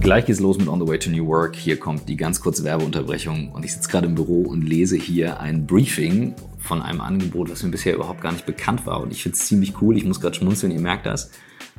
[0.00, 1.54] Gleich geht's los mit On the Way to New Work.
[1.54, 5.40] Hier kommt die ganz kurze Werbeunterbrechung und ich sitze gerade im Büro und lese hier
[5.40, 9.22] ein Briefing von einem Angebot, was mir bisher überhaupt gar nicht bekannt war und ich
[9.22, 9.98] finde es ziemlich cool.
[9.98, 11.30] Ich muss gerade schmunzeln, ihr merkt das.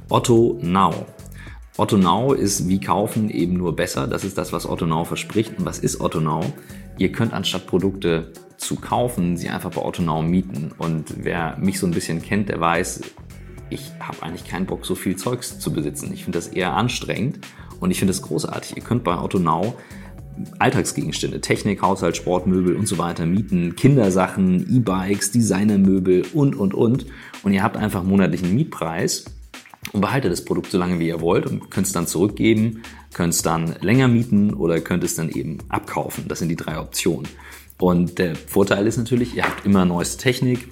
[0.07, 1.07] Otto Now.
[1.77, 4.05] Otto Now ist wie kaufen eben nur besser.
[4.05, 5.57] Das ist das, was Otto Now verspricht.
[5.57, 6.45] Und was ist Otto Now?
[6.99, 10.71] Ihr könnt anstatt Produkte zu kaufen, sie einfach bei Otto Now mieten.
[10.77, 13.01] Und wer mich so ein bisschen kennt, der weiß,
[13.71, 16.13] ich habe eigentlich keinen Bock, so viel Zeugs zu besitzen.
[16.13, 17.39] Ich finde das eher anstrengend
[17.81, 18.77] und ich finde das großartig.
[18.77, 19.39] Ihr könnt bei Otto
[20.59, 27.05] Alltagsgegenstände, Technik, Haushalt, Sport, Möbel und so weiter mieten, Kindersachen, E-Bikes, Designermöbel und, und, und.
[27.43, 29.25] Und ihr habt einfach monatlichen Mietpreis
[29.91, 33.33] und behaltet das Produkt so lange wie ihr wollt und könnt es dann zurückgeben, könnt
[33.33, 36.27] es dann länger mieten oder könnt es dann eben abkaufen.
[36.27, 37.27] Das sind die drei Optionen.
[37.79, 40.69] Und der Vorteil ist natürlich, ihr habt immer neueste Technik,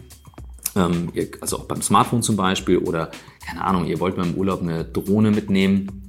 [0.76, 3.12] ähm, also auch beim Smartphone zum Beispiel oder
[3.45, 6.09] keine Ahnung, ihr wollt beim Urlaub eine Drohne mitnehmen,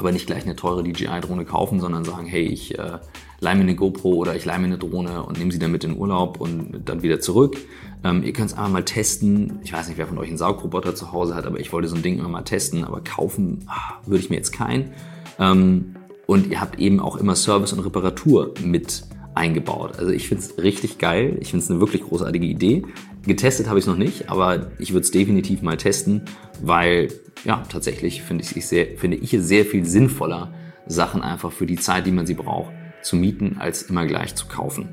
[0.00, 2.98] aber nicht gleich eine teure DJI-Drohne kaufen, sondern sagen, hey, ich äh,
[3.40, 5.84] leih mir eine GoPro oder ich leih mir eine Drohne und nehme sie dann mit
[5.84, 7.56] in Urlaub und dann wieder zurück.
[8.02, 9.60] Ähm, ihr könnt es einfach mal testen.
[9.62, 11.96] Ich weiß nicht, wer von euch einen Saugroboter zu Hause hat, aber ich wollte so
[11.96, 14.92] ein Ding immer mal testen, aber kaufen ah, würde ich mir jetzt keinen.
[15.38, 19.98] Ähm, und ihr habt eben auch immer Service und Reparatur mit eingebaut.
[19.98, 21.36] Also ich finde es richtig geil.
[21.40, 22.84] Ich finde es eine wirklich großartige Idee.
[23.26, 26.22] Getestet habe ich es noch nicht, aber ich würde es definitiv mal testen,
[26.62, 27.08] weil
[27.44, 30.54] ja, tatsächlich finde ich, sehr, finde ich es sehr viel sinnvoller,
[30.86, 34.46] Sachen einfach für die Zeit, die man sie braucht, zu mieten, als immer gleich zu
[34.46, 34.88] kaufen.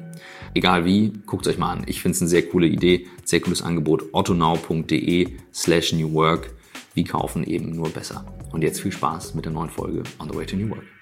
[0.53, 1.83] Egal wie, guckt es euch mal an.
[1.87, 4.05] Ich finde es eine sehr coole Idee, sehr cooles Angebot.
[4.13, 6.53] ottonau.de slash new work.
[6.93, 8.25] Wie kaufen eben nur besser.
[8.51, 10.96] Und jetzt viel Spaß mit der neuen Folge On the Way to New Work.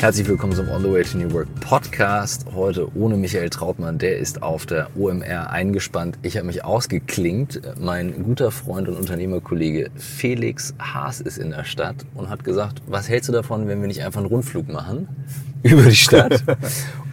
[0.00, 2.46] Herzlich willkommen zum On the Way to New Work Podcast.
[2.54, 6.16] Heute ohne Michael Trautmann, der ist auf der OMR eingespannt.
[6.22, 7.60] Ich habe mich ausgeklingt.
[7.80, 13.08] Mein guter Freund und Unternehmerkollege Felix Haas ist in der Stadt und hat gesagt, was
[13.08, 15.08] hältst du davon, wenn wir nicht einfach einen Rundflug machen
[15.64, 16.44] über die Stadt?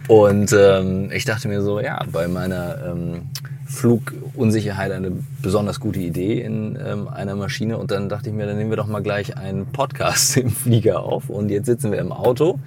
[0.06, 3.22] und ähm, ich dachte mir so, ja, bei meiner ähm,
[3.66, 5.10] Flugunsicherheit eine
[5.42, 7.78] besonders gute Idee in ähm, einer Maschine.
[7.78, 11.00] Und dann dachte ich mir, dann nehmen wir doch mal gleich einen Podcast im Flieger
[11.02, 11.28] auf.
[11.28, 12.60] Und jetzt sitzen wir im Auto.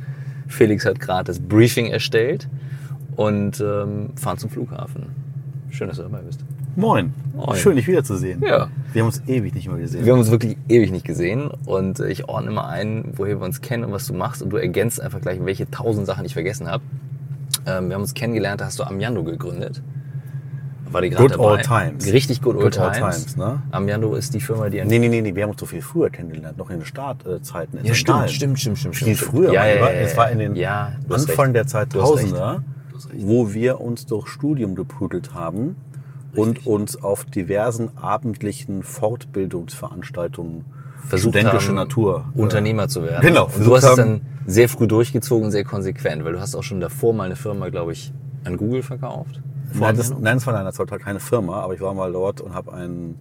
[0.49, 2.49] Felix hat gerade das Briefing erstellt
[3.15, 5.07] und ähm, fahren zum Flughafen.
[5.69, 6.43] Schön, dass du dabei bist.
[6.75, 7.13] Moin.
[7.35, 7.55] Moin.
[7.57, 8.41] Schön, dich wiederzusehen.
[8.41, 8.69] Ja.
[8.91, 10.05] Wir haben uns ewig nicht mehr gesehen.
[10.05, 11.49] Wir haben uns wirklich ewig nicht gesehen.
[11.65, 14.41] Und ich ordne mal ein, woher wir uns kennen und was du machst.
[14.41, 16.83] Und du ergänzt einfach gleich, welche tausend Sachen ich vergessen habe.
[17.65, 19.81] Ähm, wir haben uns kennengelernt, da hast du Amiando gegründet
[20.91, 21.51] war die gerade Good dabei.
[21.51, 22.11] Old Times.
[22.11, 22.97] Richtig Good, good Old, Times.
[22.97, 23.61] Times ne?
[23.71, 24.83] Amiando ist die Firma, die...
[24.83, 27.79] Nee, nee, nee, nee, wir haben uns so viel früher kennengelernt, noch in den Startzeiten.
[27.83, 28.95] Ja, stimmt, stimmt, stimmt, stimmt.
[28.95, 29.31] Viel stimmt.
[29.31, 29.53] früher.
[29.53, 32.61] Ja, ja, ja, Es war in den ja, Anfang der 2000er,
[33.13, 35.75] wo wir uns durch Studium geprügelt haben
[36.35, 40.65] und uns auf diversen abendlichen Fortbildungsveranstaltungen
[41.07, 43.21] versucht studentische haben, Natur Unternehmer zu werden.
[43.21, 43.45] Genau.
[43.45, 46.79] Und du hast es dann sehr früh durchgezogen, sehr konsequent, weil du hast auch schon
[46.79, 48.11] davor mal eine Firma, glaube ich,
[48.43, 49.41] an Google verkauft.
[49.73, 52.53] Nein, das, nein, es war leider zwar keine Firma, aber ich war mal dort und
[52.53, 53.15] habe ein,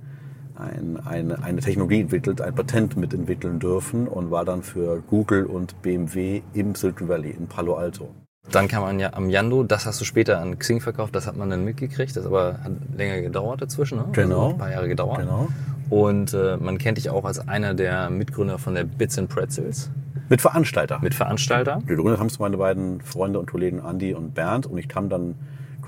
[0.56, 5.80] ein, eine, eine Technologie entwickelt, ein Patent mitentwickeln dürfen und war dann für Google und
[5.82, 8.10] BMW im Silicon Valley in Palo Alto.
[8.50, 11.36] Dann kam man ja am Yando, das hast du später an Xing verkauft, das hat
[11.36, 14.06] man dann mitgekriegt, das aber hat länger gedauert dazwischen, ne?
[14.12, 14.36] Genau.
[14.36, 15.18] Also ein paar Jahre gedauert.
[15.18, 15.48] Genau.
[15.90, 19.90] Und äh, man kennt dich auch als einer der Mitgründer von der Bits and Pretzels.
[20.28, 20.98] Mit Veranstalter.
[21.00, 21.80] Mit Veranstalter.
[21.86, 25.34] Gegründet haben es meine beiden Freunde und Kollegen Andy und Bernd und ich kam dann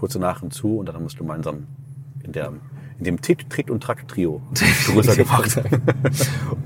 [0.00, 1.66] kurz danach hinzu und dann haben wir es gemeinsam
[2.24, 2.54] in, der,
[2.98, 4.40] in dem Tritt- und Trakt-Trio
[4.86, 5.60] größer gemacht.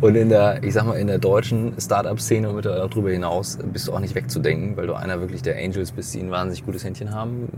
[0.00, 3.92] und in der, ich sag mal, in der deutschen Startup-Szene und darüber hinaus bist du
[3.92, 7.12] auch nicht wegzudenken, weil du einer wirklich der Angels bist, die ein wahnsinnig gutes Händchen
[7.12, 7.48] haben,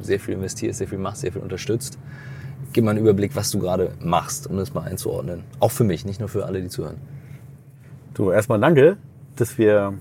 [0.00, 1.98] sehr viel investierst, sehr viel machst, sehr viel unterstützt.
[2.72, 5.44] Gib mal einen Überblick, was du gerade machst, um das mal einzuordnen.
[5.60, 6.96] Auch für mich, nicht nur für alle, die zuhören.
[8.14, 8.96] Du, erstmal danke,
[9.36, 9.92] dass wir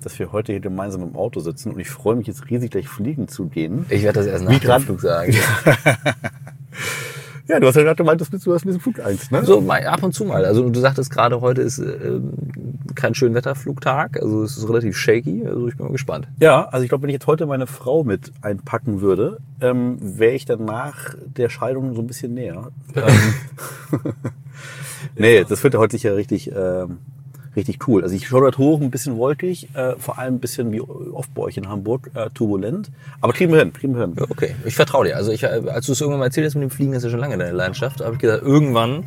[0.00, 2.88] dass wir heute hier gemeinsam im Auto sitzen und ich freue mich jetzt riesig, gleich
[2.88, 3.86] fliegen zu gehen.
[3.88, 5.32] Ich werde das erst nach dem Flug sagen.
[7.48, 9.44] ja, du hast ja gerade gemeint, du hast ein bisschen Flugangst, ne?
[9.44, 10.44] So, ab und zu mal.
[10.44, 12.20] Also du sagtest gerade, heute ist äh,
[12.94, 16.28] kein schön Wetterflugtag, also es ist relativ shaky, also ich bin mal gespannt.
[16.40, 20.32] Ja, also ich glaube, wenn ich jetzt heute meine Frau mit einpacken würde, ähm, wäre
[20.32, 22.70] ich dann nach der Scheidung so ein bisschen näher.
[22.96, 24.00] ähm,
[25.16, 26.50] nee, das wird ja heute sicher richtig...
[26.54, 26.98] Ähm,
[27.56, 28.02] richtig cool.
[28.02, 31.32] Also ich schaue dort hoch, ein bisschen wolkig, äh, vor allem ein bisschen wie oft
[31.34, 32.90] bei euch in Hamburg, äh, turbulent.
[33.20, 34.14] Aber kriegen wir hin, kriegen wir hin.
[34.18, 35.16] Ja, okay, ich vertraue dir.
[35.16, 37.04] Also ich, äh, als du es irgendwann mal erzählt hast mit dem Fliegen, das ist
[37.04, 39.04] ja schon lange deine Leidenschaft, habe ich gedacht, irgendwann,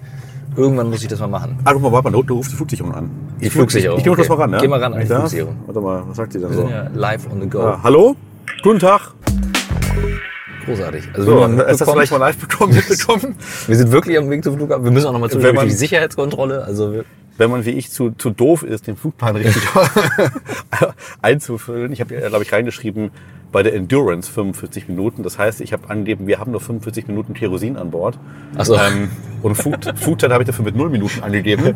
[0.57, 1.57] irgendwann muss ich das mal machen.
[1.63, 3.10] Ah, guck mal, warte mal, du rufst die Flugsicherung an.
[3.42, 3.98] Die Flugsicherung.
[3.98, 4.22] Ich, ich, ich okay.
[4.22, 4.57] das mal ran, ne?
[4.62, 5.56] Geh mal ran an die Flugsicherung.
[5.66, 6.62] Warte mal, was sagt sie dann wir so?
[6.63, 7.62] Sind ja live on the go.
[7.62, 8.16] Ah, hallo?
[8.62, 9.13] Guten Tag.
[10.66, 11.04] Großartig.
[11.13, 13.36] Also So, wie man ist das vielleicht mal live bekommen, mitbekommen?
[13.68, 14.84] wir sind wirklich am Weg zum Flughafen.
[14.86, 16.63] Wir müssen auch nochmal Wenn man- die Sicherheitskontrolle.
[16.63, 17.06] Also wir-
[17.38, 19.63] Wenn man wie ich zu, zu doof ist, den Flugplan richtig
[21.21, 21.91] einzufüllen.
[21.91, 23.12] Ich habe, glaube ich, reingeschrieben,
[23.51, 25.21] bei der Endurance 45 Minuten.
[25.24, 28.18] Das heißt, ich habe angegeben, wir haben nur 45 Minuten Kerosin an Bord.
[28.57, 28.75] Ach so.
[28.75, 29.09] Ähm,
[29.44, 31.75] und Food, Foodtime habe ich dafür mit 0 Minuten angegeben.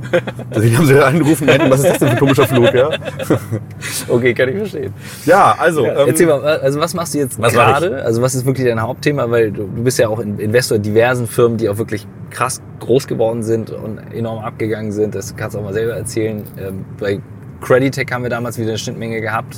[0.53, 2.73] Deswegen haben sie angerufen was ist das denn für ein komischer Flug?
[2.73, 2.89] Ja,
[4.07, 4.93] okay, kann ich verstehen.
[5.25, 5.85] ja also.
[5.85, 8.03] Ja, ähm, Erzähl mal, also was machst du jetzt gerade?
[8.03, 9.29] Also was ist wirklich dein Hauptthema?
[9.29, 12.61] Weil du, du bist ja auch in- Investor in diversen Firmen, die auch wirklich krass
[12.79, 15.13] groß geworden sind und enorm abgegangen sind.
[15.13, 16.43] Das kannst du auch mal selber erzählen.
[16.59, 17.21] Ähm, bei
[17.61, 19.57] Creditech haben wir damals wieder eine Schnittmenge gehabt,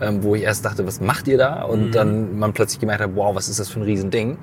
[0.00, 1.64] ähm, wo ich erst dachte, was macht ihr da?
[1.64, 4.38] Und dann man plötzlich gemerkt hat, wow, was ist das für ein Riesending?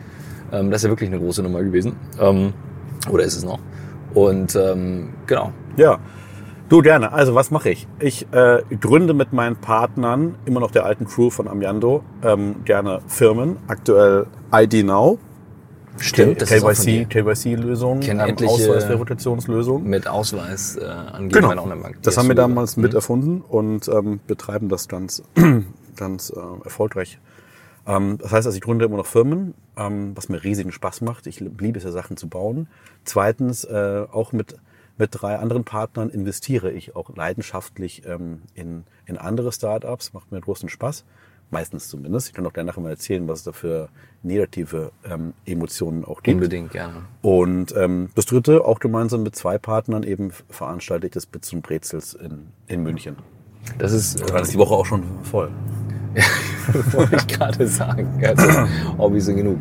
[0.52, 1.96] Ähm, das ist ja wirklich eine große Nummer gewesen.
[2.20, 2.54] Ähm,
[3.10, 3.58] oder ist es noch?
[4.14, 4.54] Und
[5.26, 5.52] genau.
[5.76, 5.98] Ja,
[6.70, 7.12] du gerne.
[7.12, 7.88] Also was mache ich?
[8.00, 13.02] Ich äh, gründe mit meinen Partnern, immer noch der alten Crew von Amiando, ähm, gerne
[13.08, 13.58] Firmen.
[13.68, 15.18] Aktuell ID Now.
[15.98, 16.72] Stimmt, das auch.
[16.74, 19.84] KYC, KYC-Lösung, ähm, etliche- Ausweisverifikationslösung.
[19.88, 21.48] Mit Ausweis äh, angeben Genau.
[21.48, 21.98] bei einer Online-Bank.
[22.04, 22.96] Das haben wir damals mit Mhm.
[22.96, 25.24] erfunden und ähm, betreiben das ganz,
[25.96, 27.20] ganz äh, erfolgreich.
[27.86, 31.28] Ähm, das heißt, also ich gründe immer noch Firmen, ähm, was mir riesigen Spaß macht.
[31.28, 32.68] Ich liebe es ja, Sachen zu bauen.
[33.04, 34.56] Zweitens, äh, auch mit,
[34.98, 40.14] mit drei anderen Partnern investiere ich auch leidenschaftlich ähm, in, in andere Startups.
[40.14, 41.04] Macht mir großen Spaß.
[41.54, 42.28] Meistens zumindest.
[42.30, 43.90] Ich kann auch gerne nachher mal erzählen, was es da für
[44.24, 46.36] negative ähm, Emotionen auch gibt.
[46.36, 47.04] Unbedingt, gerne.
[47.22, 51.62] Und ähm, das dritte, auch gemeinsam mit zwei Partnern, eben veranstalte ich das Bits und
[51.62, 53.18] Brezels in, in München.
[53.78, 55.52] Das ist, äh, Da ist die Woche auch schon voll.
[56.92, 58.20] wollte ich gerade sagen.
[58.20, 58.68] Das
[58.98, 59.60] Hobbys sind genug.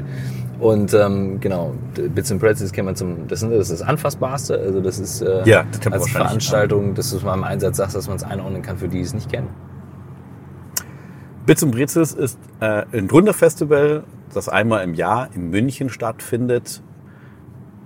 [0.60, 1.74] Und ähm, genau,
[2.14, 5.20] Bits and Pretzels kennt man zum, das, sind, das ist das Anfassbarste, also das ist
[5.20, 6.08] äh, Ja, das als.
[6.08, 8.98] Veranstaltung, dass du es mal im Einsatz sagst, dass man es einordnen kann für die,
[8.98, 9.48] die es nicht kennen.
[11.44, 16.82] Bits und Brezels ist äh, ein Gründerfestival, das einmal im Jahr in München stattfindet.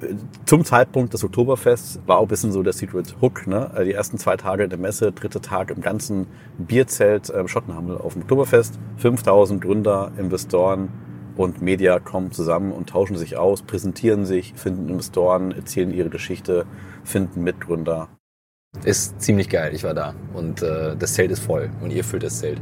[0.03, 0.15] Äh,
[0.45, 3.47] Zum Zeitpunkt des Oktoberfests war auch ein bisschen so der Secret Hook.
[3.47, 3.71] Ne?
[3.75, 6.27] Äh, Die ersten zwei Tage der Messe, dritte Tag im ganzen
[6.59, 8.79] Bierzelt äh, Schottenhammel auf dem Oktoberfest.
[8.99, 10.91] 5000 Gründer, Investoren
[11.39, 16.67] und Media kommen zusammen und tauschen sich aus, präsentieren sich, finden Investoren, erzählen ihre Geschichte,
[17.05, 18.09] finden Mitgründer.
[18.85, 20.15] Ist ziemlich geil, ich war da.
[20.35, 22.61] Und äh, das Zelt ist voll und ihr füllt das Zelt.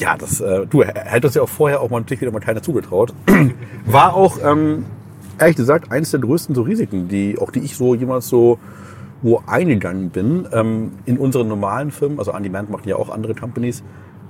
[0.00, 2.40] Ja, das, äh, du, er hätte uns ja auch vorher auch mal natürlich wieder mal
[2.40, 3.12] keiner zugetraut.
[3.84, 4.86] War auch, ähm,
[5.38, 8.58] ehrlich gesagt, eines der größten so Risiken, die, auch die ich so jemals so
[9.22, 10.48] wo eingegangen bin.
[10.52, 13.84] Ähm, in unseren normalen Firmen, also On Demand machen ja auch andere Companies,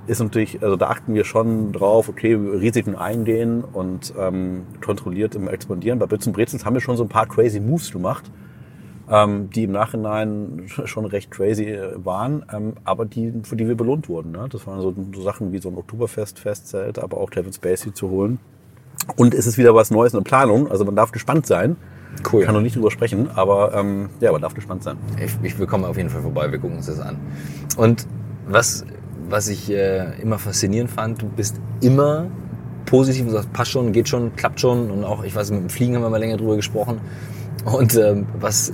[0.07, 5.47] ist natürlich, also da achten wir schon drauf, okay, Risiken eingehen und ähm, kontrolliert im
[5.47, 5.99] Expandieren.
[5.99, 8.29] Bei Bits und Brezels haben wir schon so ein paar crazy Moves gemacht,
[9.11, 13.75] ähm, die im Nachhinein schon recht crazy äh, waren, ähm, aber die, für die wir
[13.75, 14.31] belohnt wurden.
[14.31, 14.47] Ne?
[14.49, 18.09] Das waren so, so Sachen wie so ein Oktoberfest, Festzelt, aber auch Kevin Spacey zu
[18.09, 18.39] holen.
[19.17, 21.75] Und es ist wieder was Neues in der Planung, also man darf gespannt sein.
[22.31, 22.41] Cool.
[22.41, 24.97] Ich kann noch nicht drüber sprechen, aber ähm, ja, man darf gespannt sein.
[25.23, 27.17] Ich, ich wir kommen auf jeden Fall vorbei, wir gucken uns das an.
[27.77, 28.07] Und
[28.47, 28.85] was,
[29.29, 32.27] was ich äh, immer faszinierend fand, du bist immer
[32.85, 34.91] positiv und sagst, passt schon, geht schon, klappt schon.
[34.91, 36.99] Und auch, ich weiß, mit dem Fliegen haben wir mal länger drüber gesprochen.
[37.65, 38.73] Und ähm, was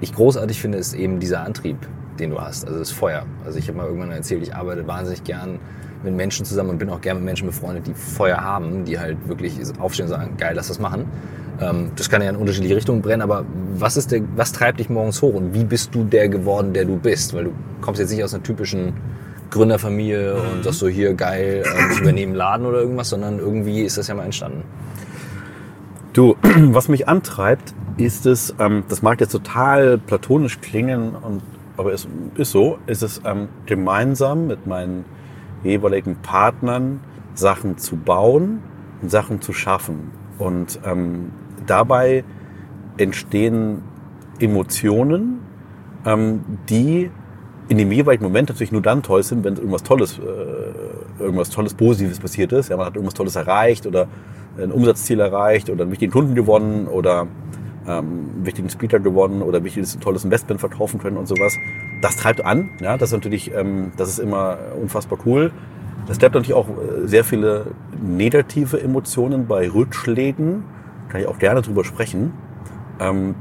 [0.00, 1.76] ich großartig finde, ist eben dieser Antrieb,
[2.18, 3.24] den du hast, also das Feuer.
[3.44, 5.58] Also ich habe mal irgendwann erzählt, ich arbeite wahnsinnig gern
[6.02, 9.16] mit Menschen zusammen und bin auch gern mit Menschen befreundet, die Feuer haben, die halt
[9.28, 11.06] wirklich aufstehen und sagen, geil, lass das machen.
[11.60, 14.88] Ähm, das kann ja in unterschiedliche Richtungen brennen, aber was ist der, was treibt dich
[14.88, 17.34] morgens hoch und wie bist du der geworden, der du bist?
[17.34, 18.92] Weil du kommst jetzt nicht aus einer typischen
[19.50, 23.98] Gründerfamilie und sagst so hier geil, ähm, ich übernehme Laden oder irgendwas, sondern irgendwie ist
[23.98, 24.62] das ja mal entstanden.
[26.12, 31.42] Du, was mich antreibt, ist es, ähm, das mag jetzt total platonisch klingen, und,
[31.76, 35.04] aber es ist so, ist es ähm, gemeinsam mit meinen
[35.64, 37.00] jeweiligen Partnern
[37.34, 38.62] Sachen zu bauen
[39.02, 40.10] und Sachen zu schaffen.
[40.38, 41.32] Und ähm,
[41.66, 42.24] dabei
[42.96, 43.82] entstehen
[44.38, 45.40] Emotionen,
[46.06, 47.10] ähm, die
[47.68, 51.74] in dem jeweiligen Moment natürlich nur dann toll sind, wenn irgendwas Tolles, äh, irgendwas Tolles
[51.74, 52.70] Positives passiert ist.
[52.70, 54.08] Ja, man hat irgendwas Tolles erreicht oder
[54.56, 57.26] ein Umsatzziel erreicht oder einen wichtigen Kunden gewonnen oder
[57.88, 61.56] ähm, wichtigen Speaker gewonnen oder wichtiges, tolles Investment verkaufen können und sowas.
[62.02, 62.70] Das treibt an.
[62.80, 65.50] Ja, das ist natürlich, ähm, das ist immer unfassbar cool.
[66.06, 67.66] Das treibt natürlich auch äh, sehr viele
[68.00, 70.64] negative Emotionen bei Rückschlägen.
[71.08, 72.32] Kann ich auch gerne drüber sprechen.
[73.00, 73.34] Ähm,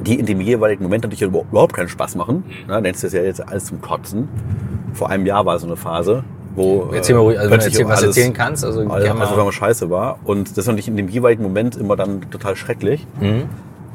[0.00, 2.44] die in dem jeweiligen Moment natürlich über- überhaupt keinen Spaß machen.
[2.68, 4.28] Ja, nennst du das ja jetzt alles zum Kotzen.
[4.92, 6.24] Vor einem Jahr war so eine Phase,
[6.56, 9.22] wo Erzähl mal ruhig, also wenn du erzähl, was alles- erzählen kannst, also alles, mal-
[9.22, 10.18] auf einmal scheiße war.
[10.24, 13.06] Und das ist natürlich in dem jeweiligen Moment immer dann total schrecklich.
[13.20, 13.44] Mhm.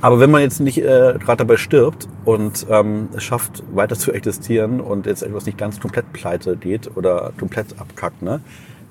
[0.01, 4.11] Aber wenn man jetzt nicht äh, gerade dabei stirbt und ähm, es schafft, weiter zu
[4.11, 8.39] existieren und jetzt etwas nicht ganz komplett pleite geht oder komplett abkackt, ne,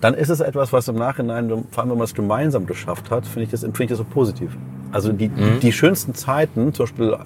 [0.01, 3.27] dann ist es etwas, was im Nachhinein, vor allem wenn man es gemeinsam geschafft hat,
[3.27, 4.51] finde ich das, finde ich das so positiv.
[4.93, 5.61] Also die, mhm.
[5.61, 7.17] die schönsten Zeiten, zum Beispiel,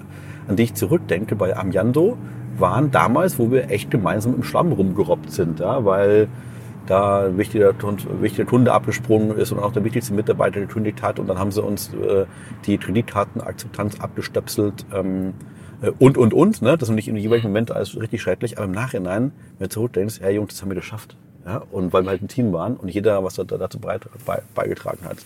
[0.47, 2.17] an die ich zurückdenke bei Amiando,
[2.57, 6.27] waren damals, wo wir echt gemeinsam im Schlamm rumgerobbt sind, ja, weil
[6.85, 7.73] da ein wichtiger,
[8.21, 11.61] wichtiger Kunde abgesprungen ist und auch der wichtigste Mitarbeiter gekündigt hat und dann haben sie
[11.61, 12.25] uns äh,
[12.65, 15.33] die Kreditkartenakzeptanz abgestöpselt ähm,
[15.81, 16.61] äh, und, und, und.
[16.61, 16.77] Ne?
[16.77, 20.19] Das ist nicht im jeweiligen Moment alles richtig schrecklich, aber im Nachhinein, wenn du zurückdenkst,
[20.21, 21.17] ja Jungs, das haben wir geschafft.
[21.45, 21.63] Ja?
[21.71, 25.17] Und weil wir halt ein Team waren und jeder was dazu beigetragen hat.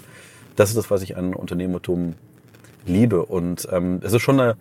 [0.56, 2.16] Das ist das, was ich an Unternehmertum
[2.86, 3.26] liebe.
[3.26, 4.56] Und ähm, es ist schon eine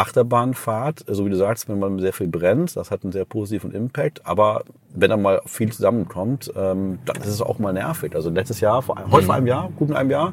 [0.00, 3.72] Achterbahnfahrt, so wie du sagst, wenn man sehr viel brennt, das hat einen sehr positiven
[3.72, 4.26] Impact.
[4.26, 4.64] Aber
[4.94, 8.14] wenn dann mal viel zusammenkommt, ähm, dann ist es auch mal nervig.
[8.14, 9.38] Also letztes Jahr, vor, heute vor mhm.
[9.38, 10.32] einem Jahr, guten einem Jahr,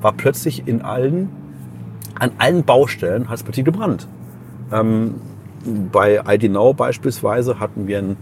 [0.00, 1.30] war plötzlich in allen,
[2.18, 4.08] an allen Baustellen hat es plötzlich gebrannt.
[4.72, 5.14] Ähm,
[5.92, 8.16] bei ID Now beispielsweise hatten wir einen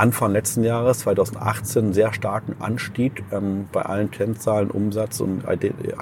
[0.00, 5.44] Anfang letzten Jahres, 2018, einen sehr starken Anstieg ähm, bei allen Kennzahlen, Umsatz und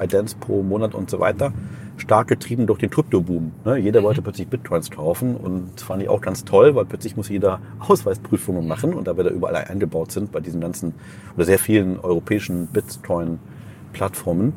[0.01, 1.53] Idents pro Monat und so weiter.
[1.97, 3.51] Stark getrieben durch den Kryptoboom.
[3.65, 3.79] Ne?
[3.79, 7.29] Jeder wollte plötzlich Bitcoins kaufen und das fand ich auch ganz toll, weil plötzlich muss
[7.29, 10.95] jeder Ausweisprüfungen machen und da wir da überall eingebaut sind bei diesen ganzen
[11.35, 14.53] oder sehr vielen europäischen Bitcoin-Plattformen,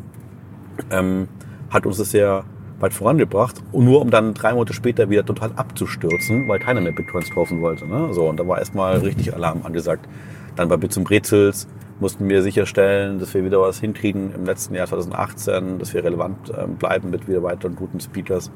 [0.91, 1.27] ähm,
[1.71, 2.43] hat uns das sehr
[2.81, 7.29] weit vorangebracht, nur um dann drei Monate später wieder total abzustürzen, weil keiner mehr Bitcoins
[7.31, 7.87] kaufen wollte.
[7.87, 8.13] Ne?
[8.13, 10.07] So, und da war erstmal richtig Alarm angesagt.
[10.55, 11.67] Dann bei Bits und Brezels
[11.99, 16.51] mussten wir sicherstellen, dass wir wieder was hinkriegen im letzten Jahr 2018, dass wir relevant
[16.57, 18.51] ähm, bleiben mit wieder weiteren guten Speakers.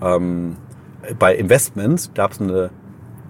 [0.00, 0.56] Ähm,
[1.18, 2.70] bei Investments gab es eine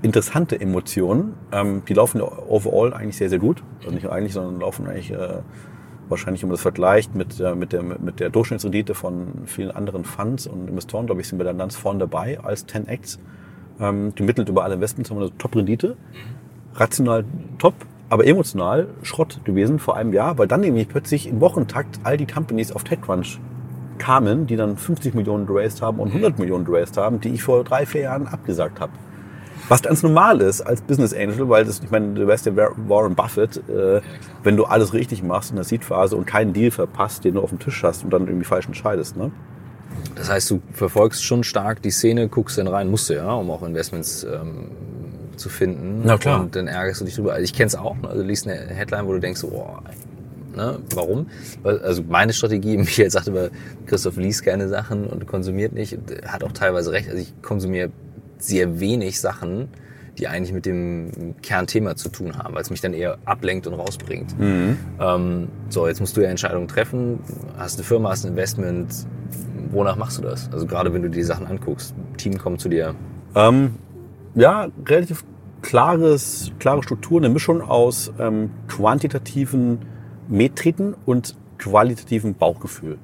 [0.03, 1.35] interessante Emotion.
[1.53, 3.63] Ähm, die laufen overall eigentlich sehr, sehr gut.
[3.81, 5.41] Also nicht eigentlich, sondern laufen eigentlich äh,
[6.09, 10.05] wahrscheinlich, wenn man das vergleicht mit, äh, mit, der, mit der Durchschnittsrendite von vielen anderen
[10.05, 13.19] Funds und Investoren, glaube ich, sind wir dann ganz vorne dabei als 10x.
[13.81, 15.97] Ähm, gemittelt über alle Investments haben wir eine Top-Rendite.
[16.75, 17.25] Rational
[17.59, 17.75] top,
[18.09, 22.27] aber emotional Schrott gewesen vor einem Jahr, weil dann nämlich plötzlich im Wochentakt all die
[22.27, 23.41] Companies auf TechCrunch
[23.99, 27.65] kamen, die dann 50 Millionen geraced haben und 100 Millionen geraced haben, die ich vor
[27.65, 28.93] drei, vier Jahren abgesagt habe.
[29.69, 33.15] Was ganz normal ist als Business Angel, weil das, ich meine, du weißt ja Warren
[33.15, 34.01] Buffett, äh,
[34.43, 37.51] wenn du alles richtig machst in der Seed-Phase und keinen Deal verpasst, den du auf
[37.51, 39.17] dem Tisch hast und dann irgendwie falsch entscheidest.
[39.17, 39.33] Ne?
[40.15, 43.51] Das heißt, du verfolgst schon stark die Szene, guckst dann rein, musst du ja, um
[43.51, 44.71] auch Investments ähm,
[45.37, 46.03] zu finden.
[46.05, 46.41] Na klar.
[46.41, 47.33] Und dann ärgerst du dich drüber.
[47.33, 47.97] Also ich kenn's auch.
[47.97, 48.09] Ne?
[48.09, 49.79] Also du liest eine Headline, wo du denkst, oh,
[50.55, 51.27] ne, warum?
[51.63, 53.49] Also meine Strategie, Michael sagte immer,
[53.87, 55.99] Christoph liest keine Sachen und konsumiert nicht.
[56.27, 57.09] Hat auch teilweise recht.
[57.09, 57.91] Also ich konsumiere
[58.39, 59.69] sehr wenig Sachen,
[60.19, 63.75] die eigentlich mit dem Kernthema zu tun haben, weil es mich dann eher ablenkt und
[63.75, 64.39] rausbringt.
[64.39, 64.79] Mhm.
[64.99, 67.21] Ähm, so, jetzt musst du ja Entscheidungen treffen.
[67.59, 69.07] Hast eine Firma, hast ein Investment.
[69.71, 70.51] Wonach machst du das?
[70.53, 72.95] Also gerade wenn du die Sachen anguckst, Team kommt zu dir.
[73.35, 73.75] Ähm,
[74.35, 75.25] ja, relativ
[75.61, 79.81] klares, klare Struktur, eine Mischung aus ähm, quantitativen
[80.29, 82.99] Metriken und qualitativen Bauchgefühl.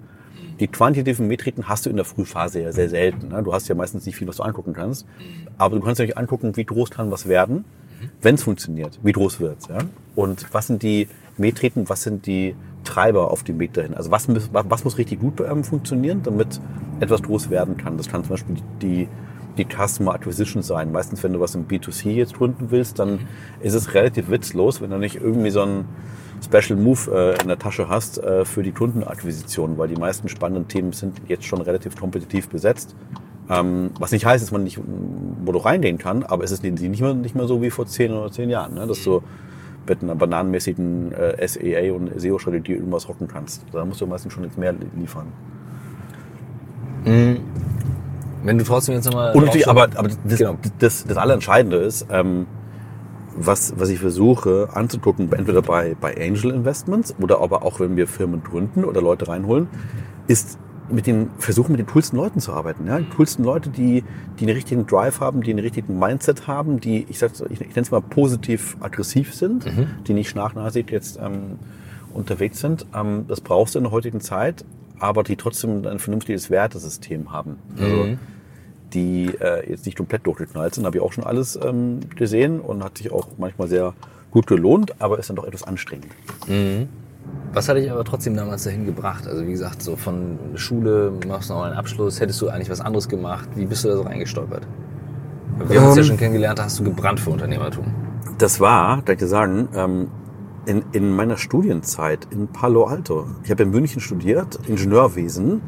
[0.63, 3.31] Die quantitativen Metriken hast du in der Frühphase ja sehr selten.
[3.31, 3.43] Ne?
[3.43, 5.09] Du hast ja meistens nicht viel, was du angucken kannst.
[5.59, 7.65] Aber du kannst natürlich angucken, wie groß kann was werden,
[8.21, 9.01] wenn es funktioniert.
[9.03, 9.79] Wie groß wird's, ja?
[10.15, 12.55] Und was sind die Metriken, was sind die
[12.85, 13.95] Treiber auf die Meter hin?
[13.95, 16.61] Also was, muss, was muss richtig gut ähm, funktionieren, damit
[17.01, 17.97] etwas groß werden kann?
[17.97, 19.09] Das kann zum Beispiel die,
[19.59, 20.93] die Customer Acquisition sein.
[20.93, 23.21] Meistens, wenn du was im B2C jetzt gründen willst, dann
[23.61, 25.85] ist es relativ witzlos, wenn du nicht irgendwie so ein
[26.43, 30.69] Special Move äh, in der Tasche hast äh, für die Kundenakquisition, weil die meisten spannenden
[30.69, 32.97] Themen sind jetzt schon relativ kompetitiv besetzt.
[33.49, 34.81] Ähm, was nicht heißt, dass man nicht
[35.45, 38.13] wo du reingehen kann, aber es ist nicht mehr, nicht mehr so wie vor zehn
[38.13, 38.87] oder zehn Jahren, ne?
[38.87, 39.23] dass du
[39.87, 43.65] mit einer bananenmäßigen äh, SEA und SEO-Strategie irgendwas rocken kannst.
[43.73, 45.27] Da musst du meistens schon jetzt mehr liefern.
[47.05, 47.41] Mhm.
[48.43, 49.35] Wenn du trotzdem jetzt nochmal...
[49.35, 50.59] Natürlich, aber, aber das, genau.
[50.79, 52.47] das, das Allerentscheidende ist, ähm,
[53.37, 58.07] was, was ich versuche anzugucken, entweder bei, bei Angel Investments oder aber auch wenn wir
[58.07, 59.69] Firmen gründen oder Leute reinholen,
[60.27, 60.59] ist
[60.91, 62.87] mit den, versuchen mit den coolsten Leuten zu arbeiten.
[62.87, 62.99] Ja?
[62.99, 64.05] Die coolsten Leute, die,
[64.39, 67.69] die einen richtigen Drive haben, die einen richtigen Mindset haben, die, ich, sag's, ich, ich
[67.69, 69.87] nenne es mal positiv aggressiv sind, mhm.
[70.07, 71.59] die nicht schnachnasig jetzt ähm,
[72.13, 72.87] unterwegs sind.
[72.95, 74.65] Ähm, das brauchst du in der heutigen Zeit,
[75.03, 77.59] aber die trotzdem ein vernünftiges Wertesystem haben.
[77.79, 78.19] Also, mhm
[78.95, 80.85] die äh, jetzt nicht komplett durchgeknallt sind.
[80.85, 83.95] Habe ich auch schon alles ähm, gesehen und hat sich auch manchmal sehr
[84.31, 86.09] gut gelohnt, aber ist dann doch etwas anstrengend.
[86.47, 86.89] Mhm.
[87.53, 89.27] Was hat dich aber trotzdem damals dahin gebracht?
[89.27, 92.81] Also wie gesagt, so von Schule, machst du noch einen Abschluss, hättest du eigentlich was
[92.81, 93.49] anderes gemacht?
[93.55, 94.67] Wie bist du da so reingestolpert?
[95.69, 96.09] Wir haben uns ja ähm.
[96.09, 97.85] schon kennengelernt, da hast du gebrannt für Unternehmertum.
[98.39, 100.09] Das war, kann ich dir sagen, ähm,
[100.67, 103.27] in, in meiner Studienzeit in Palo Alto.
[103.45, 105.61] Ich habe in München studiert, Ingenieurwesen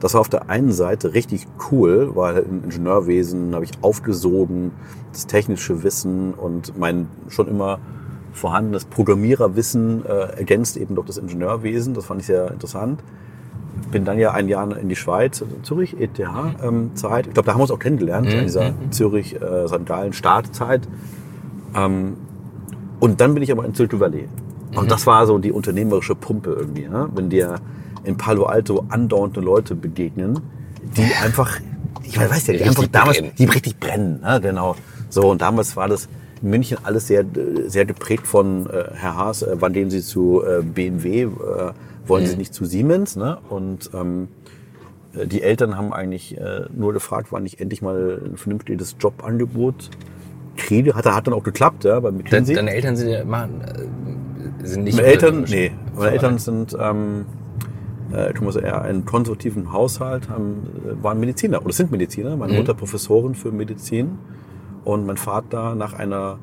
[0.00, 4.72] das war auf der einen Seite richtig cool, weil im Ingenieurwesen habe ich aufgesogen,
[5.12, 7.78] das technische Wissen und mein schon immer
[8.32, 11.94] vorhandenes Programmiererwissen äh, ergänzt eben durch das Ingenieurwesen.
[11.94, 13.02] Das fand ich sehr interessant.
[13.90, 16.62] Bin dann ja ein Jahr in die Schweiz, also Zürich, ETH-Zeit.
[16.62, 17.26] Ähm, Zeit.
[17.26, 20.86] ich glaube, da haben wir uns auch kennengelernt, in dieser Zürich äh, Sandalen Startzeit.
[21.74, 22.16] Ähm,
[23.00, 24.28] und dann bin ich aber in Silicon Valley.
[24.74, 26.88] Und das war so die unternehmerische Pumpe irgendwie.
[26.88, 27.08] Ne?
[27.14, 27.60] Wenn dir
[28.04, 30.40] in Palo Alto andauernde Leute begegnen,
[30.96, 31.58] die einfach,
[32.02, 33.32] ich weiß ja, die Richtig einfach damals, brennen.
[33.38, 34.40] die richtig brennen, ne?
[34.40, 34.76] genau.
[35.08, 36.08] So, und damals war das
[36.42, 37.24] in München alles sehr,
[37.66, 41.28] sehr geprägt von äh, Herr Haas, äh, wann gehen Sie zu äh, BMW, äh,
[42.06, 43.38] wollen Sie nicht zu Siemens, ne?
[43.48, 44.28] Und ähm,
[45.14, 49.90] äh, die Eltern haben eigentlich äh, nur gefragt, wann ich endlich mal ein vernünftiges Jobangebot
[50.56, 50.94] kriege.
[50.94, 52.54] Hat, hat dann auch geklappt, ja, bei McKinsey.
[52.54, 54.96] deine Eltern sind, ja- machen, äh, sind nicht.
[54.96, 57.26] Meine Eltern, nee, meine Eltern sind, ähm,
[58.12, 62.36] äh, ich muss eher einen konservativen Haushalt, haben, äh, waren Mediziner oder sind Mediziner.
[62.36, 62.58] Meine Mhm.
[62.60, 64.18] Mutter Professorin für Medizin
[64.84, 66.38] und mein Vater nach einer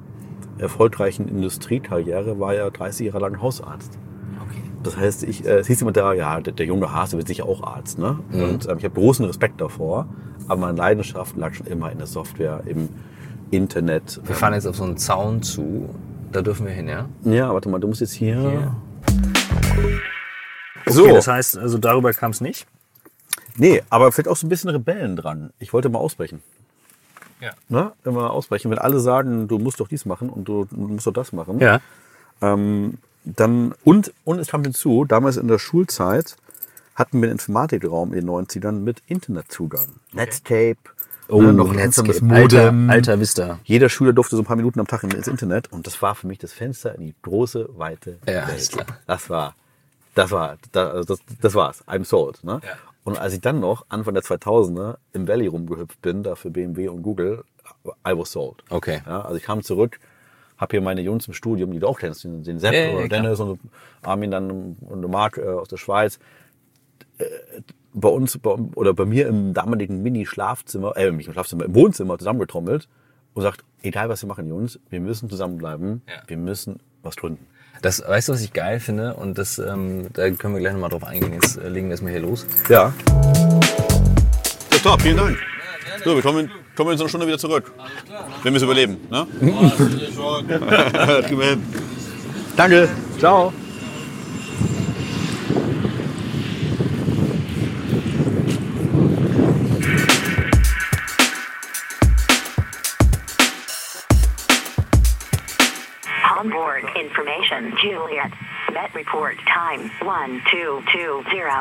[0.59, 3.97] erfolgreichen Industriekarriere war ja 30 Jahre lang Hausarzt.
[4.47, 4.61] Okay.
[4.83, 7.27] Das heißt, ich, äh, es hieß immer da, ja, der, der junge Haas der wird
[7.27, 7.97] sicher auch Arzt.
[7.97, 8.19] Ne?
[8.31, 8.43] Mhm.
[8.43, 10.07] Und ähm, ich habe großen Respekt davor,
[10.47, 12.89] aber meine Leidenschaft lag schon immer in der Software, im
[13.55, 14.19] Internet.
[14.25, 15.89] Wir fahren jetzt auf so einen Zaun zu.
[16.31, 17.07] Da dürfen wir hin, ja?
[17.23, 18.39] Ja, warte mal, du musst jetzt hier.
[18.39, 18.75] Hier.
[20.87, 22.65] So, Okay, das heißt, also darüber kam es nicht.
[23.57, 25.51] nee, aber vielleicht auch so ein bisschen Rebellen dran.
[25.59, 26.41] Ich wollte mal ausbrechen.
[27.39, 27.51] Ja.
[27.69, 27.91] Ne?
[28.03, 28.71] Immer ausbrechen.
[28.71, 31.79] Wenn alle sagen, du musst doch dies machen und du, musst doch das machen, Ja.
[32.41, 36.35] ähm, dann, und, und es kam hinzu, damals in der Schulzeit
[36.95, 39.87] hatten wir einen Informatikraum in den 90ern mit Internetzugang.
[40.11, 40.77] Netscape,
[41.29, 42.09] Oh, ne, noch ein Netscape.
[42.09, 42.89] einsames Alter, Modem.
[42.89, 43.59] alter Vista.
[43.63, 46.27] Jeder Schüler durfte so ein paar Minuten am Tag ins Internet und das war für
[46.27, 48.69] mich das Fenster in die große, weite Ja, Welt.
[48.71, 48.85] klar.
[49.07, 49.55] Das war,
[50.15, 51.83] das war, das, also das, das war's.
[51.87, 52.43] I'm sold.
[52.43, 52.59] Ne?
[52.63, 52.69] Ja.
[53.05, 56.87] Und als ich dann noch Anfang der 2000er im Valley rumgehüpft bin, da für BMW
[56.89, 57.43] und Google,
[58.07, 58.63] I was sold.
[58.69, 59.01] Okay.
[59.05, 59.99] Ja, also ich kam zurück,
[60.57, 63.07] habe hier meine Jungs im Studium, die du auch kennst, den, Sepp Ja, ja, oder
[63.07, 63.21] klar.
[63.23, 63.59] Dennis und
[64.03, 66.19] Armin dann und Marc äh, aus der Schweiz.
[67.93, 72.17] Bei uns bei, oder bei mir im damaligen Mini-Schlafzimmer, äh, nicht im Schlafzimmer, im Wohnzimmer
[72.17, 72.87] zusammengetrommelt
[73.35, 76.13] und sagt, egal was wir machen, Jungs, wir müssen zusammenbleiben, Ja.
[76.27, 77.45] wir müssen was gründen.
[77.81, 79.13] Das, weißt du, was ich geil finde?
[79.15, 81.33] Und das, ähm, da können wir gleich nochmal drauf eingehen.
[81.33, 82.45] Jetzt äh, legen wir erstmal hier los.
[82.69, 82.93] Ja.
[84.71, 85.37] Ja, top, vielen Dank.
[86.05, 87.71] So, wir kommen, kommen in so einer Stunde wieder zurück.
[88.43, 89.27] Wenn wir es überleben, ne?
[92.55, 92.89] Danke.
[93.19, 93.53] Ciao.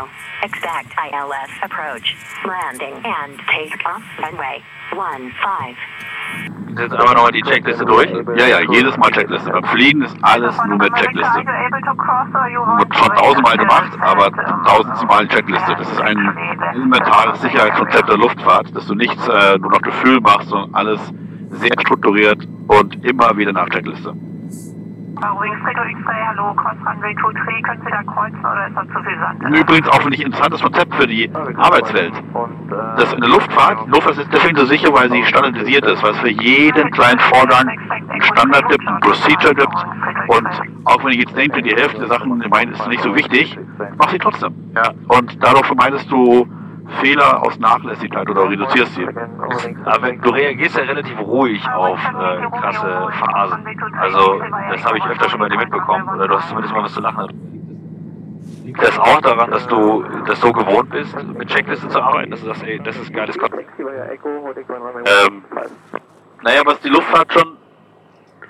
[0.02, 0.08] 1220.
[0.42, 2.16] Expect ILS approach.
[2.44, 5.76] Landing and take off runway 15.
[6.78, 8.10] Jetzt einmal nochmal die Checkliste durch.
[8.36, 9.50] Ja, ja, jedes Mal Checkliste.
[9.50, 11.38] Beim Fliegen ist alles nur mit Checkliste.
[11.38, 14.30] Wird schon tausendmal gemacht, aber
[14.64, 15.74] tausendmal Checkliste.
[15.76, 16.16] Das ist ein
[16.72, 21.12] elementares Sicherheitskonzept der Luftfahrt, dass du nichts äh, nur noch Gefühl machst, sondern alles
[21.50, 24.14] sehr strukturiert und immer wieder nach Checkliste.
[25.30, 29.02] Wings Echo X-Ray, hallo, Cross Runway 23, können Sie da kreuzen oder ist das zu
[29.04, 29.56] viel Sand?
[29.56, 32.12] Übrigens auch finde ich ein interessantes Konzept für die Arbeitswelt.
[32.96, 36.18] Das in der Luftfahrt, Luftfahrt ist deswegen so sicher, weil sie standardisiert ist, weil es
[36.18, 39.74] für jeden kleinen Vorgang einen Standard gibt, einen Procedure gibt
[40.28, 40.48] und
[40.84, 43.56] auch wenn ich jetzt denke, die Hälfte der Sachen, ich meine, ist nicht so wichtig,
[43.98, 44.54] mach sie trotzdem.
[44.74, 44.90] Ja.
[45.08, 46.46] Und dadurch vermeidest du
[47.00, 49.06] Fehler aus Nachlässigkeit oder reduzierst sie.
[49.84, 53.66] Aber du reagierst ja relativ ruhig auf äh, krasse Phasen.
[54.00, 56.08] Also, das habe ich öfter schon bei dir mitbekommen.
[56.08, 57.52] Oder du hast zumindest mal was zu lachen.
[58.64, 62.40] Liegt das auch daran, dass du das so gewohnt bist, mit Checklisten zu arbeiten, dass
[62.40, 63.66] du sagst, ey, das ist geiles Content?
[63.78, 65.42] Ähm,
[66.42, 67.56] naja, was die Luftfahrt schon,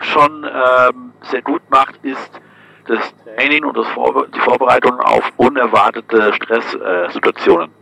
[0.00, 2.40] schon ähm, sehr gut macht, ist
[2.86, 7.70] das Training und das Vorbe die Vorbereitung auf unerwartete Stresssituationen.
[7.70, 7.81] Äh.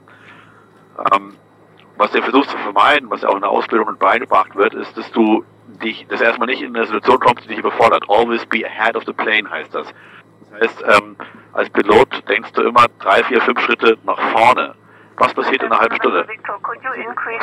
[1.13, 1.35] Ähm,
[1.97, 5.11] was du versuchst zu vermeiden, was auch in der Ausbildung mit beigebracht wird, ist, dass
[5.13, 5.45] du
[5.83, 8.05] dich, das erstmal nicht in eine Situation kommst, die dich überfordert.
[8.09, 9.87] Always be ahead of the plane heißt das.
[10.51, 11.17] Das heißt, ähm,
[11.53, 14.75] als Pilot denkst du immer drei, vier, fünf Schritte nach vorne.
[15.17, 16.27] Was passiert in einer halben Stunde?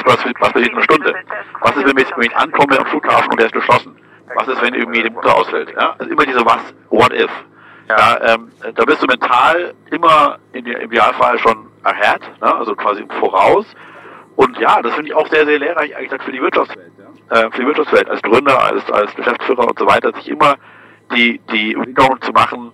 [0.05, 1.13] Was, was passiert in einer Stunde?
[1.61, 3.95] Was ist, wenn ich, wenn ich ankomme am Flughafen und der ist geschlossen?
[4.33, 5.71] Was ist, wenn irgendwie die Mutter ausfällt?
[5.71, 5.95] Ja?
[5.99, 7.29] Also immer diese Was, What if?
[7.89, 12.55] Ja, ähm, da bist du mental immer in, im Idealfall schon ahead, ne?
[12.55, 13.65] also quasi Voraus.
[14.35, 16.91] Und ja, das finde ich auch sehr, sehr lehrreich eigentlich dann für die Wirtschaftswelt.
[16.97, 17.35] Ja?
[17.35, 20.55] Äh, für die Wirtschaftswelt, als Gründer, als, als Geschäftsführer und so weiter, sich immer
[21.15, 22.71] die, die Überlegungen zu machen,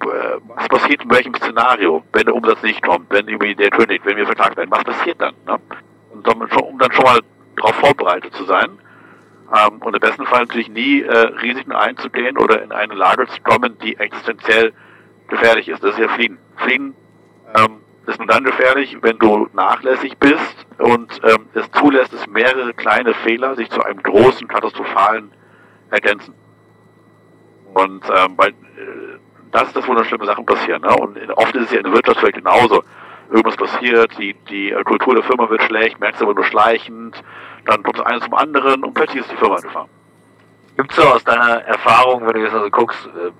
[0.00, 0.06] äh,
[0.54, 4.16] was passiert in welchem Szenario, wenn der Umsatz nicht kommt, wenn irgendwie der kündigt, wenn
[4.16, 5.34] wir verklagt werden, was passiert dann?
[5.46, 5.58] Ne?
[6.10, 7.20] Und damit schon, um dann schon mal
[7.56, 8.78] darauf vorbereitet zu sein.
[9.54, 13.40] Ähm, und im besten Fall natürlich nie äh, Risiken einzugehen oder in eine Lage zu
[13.42, 14.72] kommen, die existenziell
[15.28, 15.82] gefährlich ist.
[15.82, 16.38] Das ist ja Fliehen.
[16.56, 16.94] Fliehen
[17.54, 22.74] ähm, ist nur dann gefährlich, wenn du nachlässig bist und ähm, es zulässt, dass mehrere
[22.74, 25.30] kleine Fehler sich zu einem großen, katastrophalen
[25.90, 26.34] ergänzen.
[27.74, 29.18] Und ähm, weil, äh,
[29.50, 30.82] das ist das, wo dann schlimme Sachen passieren.
[30.82, 30.94] Ne?
[30.96, 32.82] Und oft ist es ja in der Wirtschaftswelt genauso.
[33.30, 37.22] Irgendwas passiert, die, die Kultur der Firma wird schlecht, merkst du aber nur schleichend,
[37.66, 39.88] dann kommt das eine zum anderen und plötzlich ist die Firma gefahren.
[40.76, 43.30] Gibt es so aus deiner Erfahrung, wenn du jetzt also guckst, äh,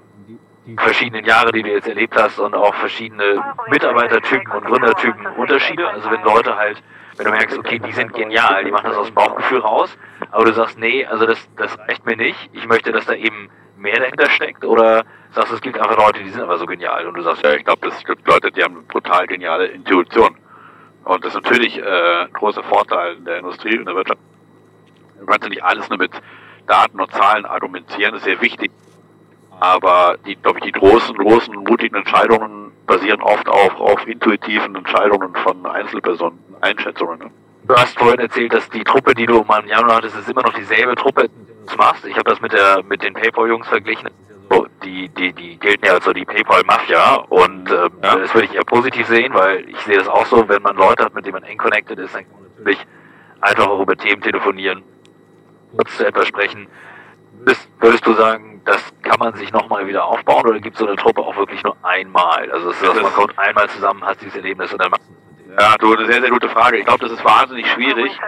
[0.76, 5.88] verschiedenen Jahre, die du jetzt erlebt hast und auch verschiedene Mitarbeitertypen und Gründertypen Unterschiede?
[5.88, 6.82] Also wenn Leute halt,
[7.16, 9.96] wenn du merkst, okay, die sind genial, die machen das aus dem Bauchgefühl raus,
[10.30, 13.48] aber du sagst, nee, also das, das reicht mir nicht, ich möchte, dass da eben
[13.78, 17.06] mehr dahinter steckt oder sagst du, es gibt einfach Leute, die sind aber so genial
[17.06, 20.36] und du sagst, ja, ich glaube, es gibt Leute, die haben brutal geniale Intuition.
[21.04, 24.20] Und das ist natürlich äh, ein großer Vorteil in der Industrie und der Wirtschaft.
[25.18, 26.12] Du kannst ja nicht alles nur mit
[26.66, 28.70] Daten und Zahlen argumentieren, das ist sehr wichtig.
[29.60, 35.34] Aber die, glaube ich, die großen, großen, mutigen Entscheidungen basieren oft auch auf intuitiven Entscheidungen
[35.36, 37.30] von Einzelpersonen, Einschätzungen.
[37.68, 40.42] Du hast vorhin erzählt, dass die Truppe, die du mal im Januar hattest, ist immer
[40.42, 42.06] noch dieselbe Truppe, die du machst.
[42.06, 44.08] Ich habe das mit der mit den PayPal-Jungs verglichen.
[44.82, 48.16] Die, die, die gelten ja als so die PayPal-Mafia und ähm, ja.
[48.16, 51.04] das würde ich eher positiv sehen, weil ich sehe das auch so, wenn man Leute
[51.04, 52.86] hat, mit denen man eng connected ist, dann kann man natürlich
[53.40, 54.82] einfach auch über Themen telefonieren,
[55.76, 56.68] kurz zu etwas sprechen.
[57.40, 60.86] Würdest, würdest du sagen, das kann man sich nochmal wieder aufbauen oder gibt es so
[60.86, 62.50] eine Truppe auch wirklich nur einmal?
[62.50, 65.02] Also dass man kommt einmal zusammen, hat dieses Erlebnis und dann macht
[65.56, 66.78] ja, du, eine sehr, sehr gute Frage.
[66.78, 68.12] Ich glaube, das ist wahnsinnig schwierig.
[68.12, 68.18] Es,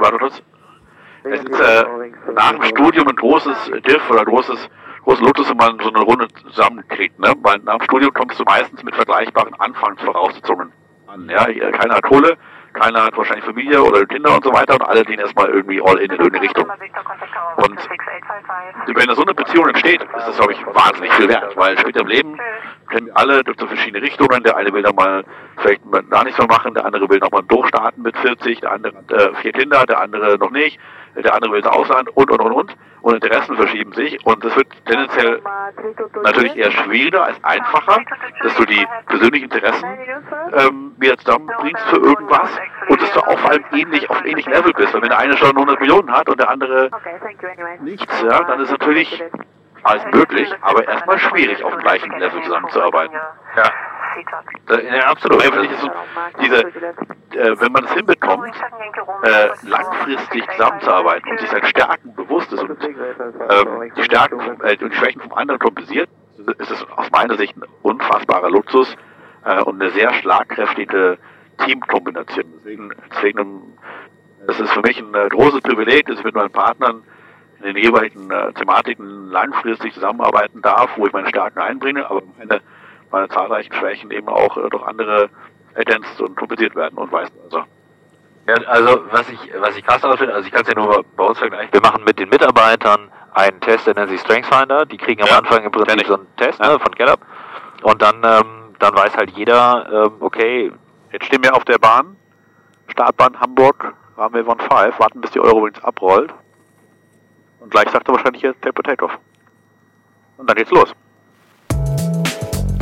[0.00, 0.42] warte kurz.
[1.24, 1.84] Es ist äh,
[2.32, 4.68] nach dem Studium ein großes Diff oder großes,
[5.04, 7.18] großes Lotus, wenn man so eine Runde zusammenkriegt.
[7.18, 7.32] Ne?
[7.42, 10.72] Weil nach dem Studium kommst du meistens mit vergleichbaren Anfangsvoraussetzungen
[11.06, 11.28] an.
[11.28, 11.46] Ja?
[11.72, 12.36] Keiner hat Kohle,
[12.72, 15.98] keiner hat wahrscheinlich Familie oder Kinder und so weiter und alle gehen erstmal irgendwie all
[15.98, 16.70] in in irgendeine Richtung.
[17.56, 17.78] Und
[18.96, 22.00] wenn da so eine Beziehung entsteht, ist das, glaube ich, wahnsinnig viel wert, weil später
[22.00, 22.38] im Leben
[22.90, 24.42] kennen wir alle durch so verschiedene Richtungen.
[24.42, 25.24] Der eine will dann mal
[25.58, 25.80] vielleicht
[26.10, 29.52] gar nichts mehr machen, der andere will nochmal durchstarten mit 40, der andere äh, vier
[29.52, 30.78] Kinder, der andere noch nicht,
[31.16, 32.76] der andere will ins Ausland und, und, und, und.
[33.02, 35.42] Und Interessen verschieben sich und es wird tendenziell
[36.22, 38.00] natürlich eher schwieriger als einfacher,
[38.42, 39.88] dass du die persönlichen Interessen
[40.52, 42.50] ähm, wieder zusammenbringst für irgendwas
[42.88, 44.94] und dass du auf einem ähnlich, auf ähnlichem Level bist.
[44.94, 46.90] Weil wenn der eine schon 100 Millionen hat und der andere
[47.80, 49.22] nichts, ja, dann ist natürlich
[49.82, 53.16] alles möglich, aber erstmal schwierig, auf dem gleichen Level zusammenzuarbeiten.
[53.56, 53.64] Ja.
[54.68, 55.42] Ja, absolut.
[55.42, 55.90] Einfach so
[56.40, 58.54] diese, äh, wenn man es hinbekommt,
[59.22, 62.94] äh, langfristig zusammenzuarbeiten und sich seinen Stärken bewusst ist und äh,
[63.96, 66.08] die Stärken äh, und die Schwächen vom anderen kompensiert,
[66.58, 68.96] ist es aus meiner Sicht ein unfassbarer Luxus
[69.44, 71.18] äh, und eine sehr schlagkräftige
[71.58, 72.44] Teamkombination.
[72.58, 73.76] Deswegen, deswegen
[74.46, 77.02] das ist für mich ein äh, großes Privileg, dass ich mit meinen Partnern
[77.60, 82.60] in den jeweiligen äh, Thematiken langfristig zusammenarbeiten darf, wo ich meine Stärken einbringe, aber meine,
[83.12, 85.28] meine zahlreichen Schwächen eben auch äh, durch andere
[85.74, 87.64] ergänzt und kompensiert werden und weiß also.
[88.48, 91.24] Ja, also was ich was ich krass finde, also ich kann es ja nur bei
[91.24, 95.22] uns vergleichen, wir machen mit den Mitarbeitern einen Test, der nennt sich StrengthsFinder, die kriegen
[95.22, 96.72] am ja, Anfang im Prinzip so einen Test ja.
[96.72, 97.20] ne, von Gallup
[97.82, 100.72] und dann ähm, dann weiß halt jeder, ähm, okay,
[101.12, 102.16] jetzt stehen wir auf der Bahn,
[102.88, 106.34] Startbahn Hamburg, Rahmenwave on 5, warten bis die Euro abrollt
[107.60, 109.16] und gleich sagt er wahrscheinlich hier Tape Takeoff.
[110.36, 110.92] Und dann geht's los.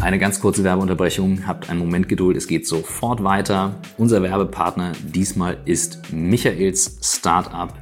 [0.01, 1.47] Eine ganz kurze Werbeunterbrechung.
[1.47, 2.35] Habt einen Moment Geduld.
[2.35, 3.79] Es geht sofort weiter.
[3.99, 7.75] Unser Werbepartner diesmal ist Michaels Startup,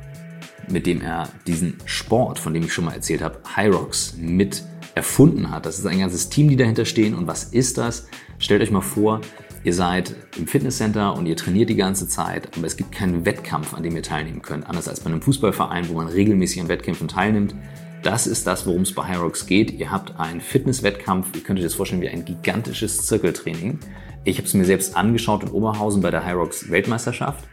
[0.69, 4.65] mit dem er diesen Sport, von dem ich schon mal erzählt habe, Hyrox, mit
[4.97, 5.65] erfunden hat.
[5.65, 7.15] Das ist ein ganzes Team, die dahinter stehen.
[7.15, 8.09] Und was ist das?
[8.41, 9.21] Stellt euch mal vor,
[9.65, 13.75] Ihr seid im Fitnesscenter und ihr trainiert die ganze Zeit, aber es gibt keinen Wettkampf,
[13.75, 14.69] an dem ihr teilnehmen könnt.
[14.69, 17.55] Anders als bei einem Fußballverein, wo man regelmäßig an Wettkämpfen teilnimmt.
[18.03, 19.73] Das ist das, worum es bei Hyrox geht.
[19.73, 21.35] Ihr habt einen Fitnesswettkampf.
[21.35, 23.81] Ihr könnt euch das vorstellen wie ein gigantisches Zirkeltraining.
[24.25, 27.45] Ich habe es mir selbst angeschaut in Oberhausen bei der Hyrox Weltmeisterschaft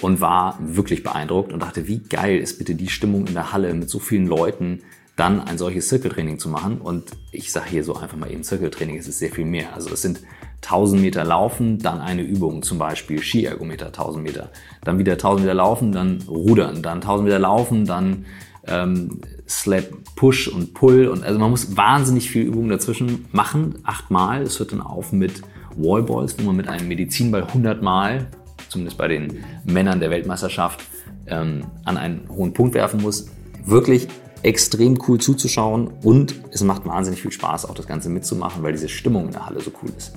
[0.00, 3.74] und war wirklich beeindruckt und dachte, wie geil ist bitte die Stimmung in der Halle
[3.74, 4.82] mit so vielen Leuten,
[5.16, 6.80] dann ein solches Zirkeltraining zu machen.
[6.80, 9.74] Und ich sage hier so einfach mal eben Zirkeltraining, es ist sehr viel mehr.
[9.74, 10.20] Also es sind
[10.62, 14.50] 1000 Meter laufen, dann eine Übung, zum Beispiel Skiergometer 1000 Meter,
[14.82, 18.24] dann wieder 1000 Meter laufen, dann rudern, dann 1000 Meter laufen, dann
[18.66, 24.42] ähm, Slap Push und Pull und also man muss wahnsinnig viel Übungen dazwischen machen, achtmal.
[24.42, 25.42] Es hört dann auf mit
[25.76, 28.28] Wallballs, wo man mit einem Medizinball 100 Mal,
[28.68, 30.80] zumindest bei den Männern der Weltmeisterschaft,
[31.26, 33.28] ähm, an einen hohen Punkt werfen muss.
[33.64, 34.08] Wirklich
[34.42, 38.88] extrem cool zuzuschauen und es macht wahnsinnig viel Spaß, auch das Ganze mitzumachen, weil diese
[38.88, 40.14] Stimmung in der Halle so cool ist.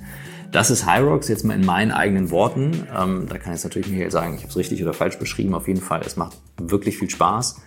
[0.51, 2.87] das ist Hyrox jetzt mal in meinen eigenen Worten.
[2.95, 5.55] Ähm, da kann jetzt natürlich Michael sagen, ich habe es richtig oder falsch beschrieben.
[5.55, 7.61] Auf jeden Fall, es macht wirklich viel Spaß.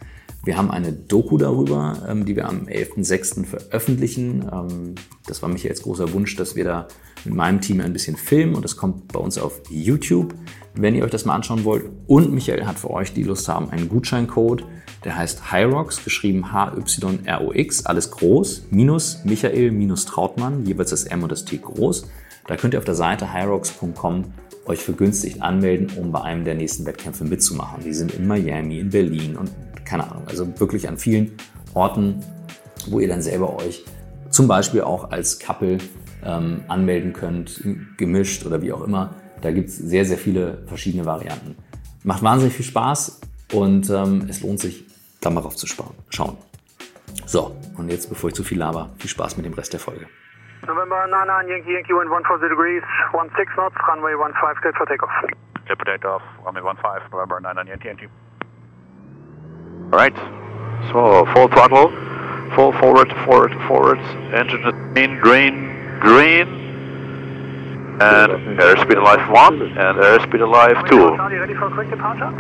[0.46, 3.44] Wir haben eine Doku darüber, ähm, die wir am 11.06.
[3.44, 4.48] veröffentlichen.
[4.50, 4.94] Ähm,
[5.26, 6.86] das war Michaels großer Wunsch, dass wir da
[7.24, 10.36] mit meinem Team ein bisschen filmen und das kommt bei uns auf YouTube,
[10.74, 11.86] wenn ihr euch das mal anschauen wollt.
[12.06, 14.64] Und Michael hat für euch, die Lust haben, einen Gutscheincode,
[15.02, 21.32] der heißt Hyrox, geschrieben H-Y-R-O-X, alles groß, minus Michael, minus Trautmann, jeweils das M und
[21.32, 22.06] das T groß.
[22.46, 24.26] Da könnt ihr auf der Seite hyrox.com
[24.66, 27.82] euch vergünstigt anmelden, um bei einem der nächsten Wettkämpfe mitzumachen.
[27.82, 29.50] Die sind in Miami, in Berlin und
[29.86, 31.36] keine Ahnung, also wirklich an vielen
[31.74, 32.22] Orten,
[32.88, 33.84] wo ihr dann selber euch
[34.30, 35.78] zum Beispiel auch als Couple
[36.24, 37.62] ähm, anmelden könnt,
[37.96, 39.14] gemischt oder wie auch immer.
[39.40, 41.56] Da gibt es sehr, sehr viele verschiedene Varianten.
[42.04, 43.20] Macht wahnsinnig viel Spaß
[43.52, 44.84] und ähm, es lohnt sich,
[45.20, 46.36] da mal drauf zu schauen.
[47.26, 50.06] So, und jetzt, bevor ich zu viel laber, viel Spaß mit dem Rest der Folge.
[50.66, 55.10] November 99, Yankee, Yankee, wind 140 degrees, 16 knots, runway 15, cleared for takeoff.
[55.66, 58.08] For takeoff, runway 15, November 99, Yankee, Yankee.
[59.92, 60.16] Alright,
[60.90, 61.88] so full throttle,
[62.56, 63.98] full forward, forward, forward,
[64.34, 64.60] engine
[64.92, 65.54] green, green,
[66.00, 66.48] green,
[68.02, 70.98] and airspeed alive 1 and airspeed alive 2.
[71.16, 72.30] Charlie, ready for quick departure?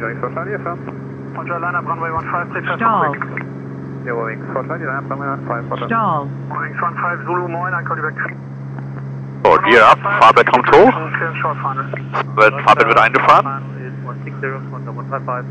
[0.00, 1.34] Going for Charlie, affirm.
[1.38, 3.14] Roger, line runway 15, clear for Stall.
[3.14, 3.46] quick.
[4.04, 5.86] Yeah, wings for Charlie, runway 15, roger.
[5.86, 6.24] Stall.
[6.50, 8.18] Wings 15, Zulu, moin, I call you back.
[9.46, 11.86] So, Gear up, Fahrwerk kommt hoch, Clear short final.
[12.34, 13.46] wird, Fahrwerk wird eingefahren,
[14.02, 15.46] 160, 155.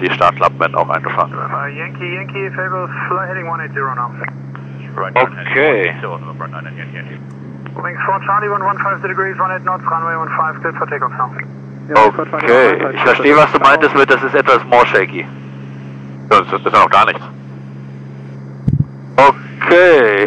[0.00, 1.32] die Startklappen werden auch eingefahren.
[1.32, 4.10] Uh, Yankee, Yankee, Fable, fly heading 180 now.
[4.96, 5.94] Okay.
[7.82, 11.30] Wings 4 Charlie, 115 degrees, 18 knots, runway 15, cleared for takeoff now.
[11.86, 15.26] Okay, ich verstehe, was du meintest mit, das ist etwas more shaky.
[16.30, 17.22] Das ist, das noch gar nichts.
[19.16, 20.26] Okay.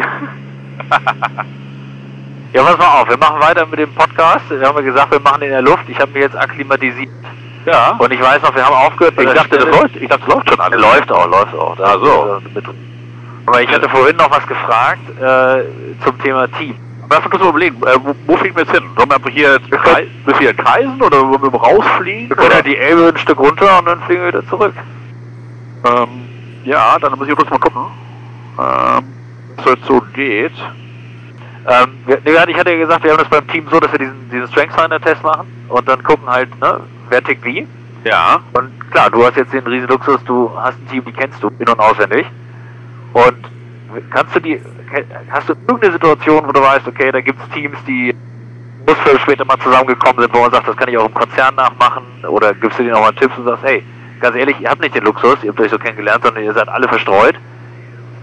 [2.52, 4.48] ja, pass mal auf, wir machen weiter mit dem Podcast.
[4.50, 5.88] Wir haben ja gesagt, wir machen in der Luft.
[5.88, 7.10] Ich habe mich jetzt akklimatisiert.
[7.68, 7.96] Ja.
[7.98, 9.14] Und ich weiß noch, wir haben aufgehört.
[9.18, 10.80] Ich dachte, das läuft, ich dachte, das läuft schon alles.
[10.80, 11.76] Läuft auch, läuft auch.
[11.76, 12.40] Da Ach so.
[13.46, 16.76] Aber ich hatte vorhin noch was gefragt äh, zum Thema Team.
[17.02, 18.84] Aber dafür müssen wir überlegen, äh, wo, wo fliegen wir jetzt hin?
[18.96, 22.28] Sollen wir einfach hier jetzt krei müssen wir hier kreisen oder wollen wir rausfliegen?
[22.28, 24.74] Wir können ja die Elbe ein Stück runter und dann fliegen wir wieder zurück.
[25.84, 26.08] Ähm,
[26.64, 27.82] ja, dann muss ich kurz mal gucken,
[28.58, 29.04] ähm,
[29.56, 30.52] was jetzt so geht.
[31.68, 34.30] Ähm, wir, ich hatte ja gesagt, wir haben das beim Team so, dass wir diesen,
[34.30, 37.66] diesen Strength Finder Test machen und dann gucken halt, ne, wer tickt wie.
[38.04, 38.40] Ja.
[38.54, 41.50] Und klar, du hast jetzt den riesen Luxus, du hast ein Team, die kennst du
[41.58, 42.26] in- und auswendig.
[43.12, 43.36] Und
[44.10, 44.60] kannst du die,
[45.30, 48.14] hast du irgendeine Situation, wo du weißt, okay, da gibt es Teams, die
[48.86, 52.04] Muster später mal zusammengekommen sind, wo man sagt, das kann ich auch im Konzern nachmachen,
[52.28, 53.84] oder gibst du denen auch mal Tipps und sagst, hey,
[54.20, 56.68] ganz ehrlich, ihr habt nicht den Luxus, ihr habt euch so kennengelernt, sondern ihr seid
[56.68, 57.34] alle verstreut.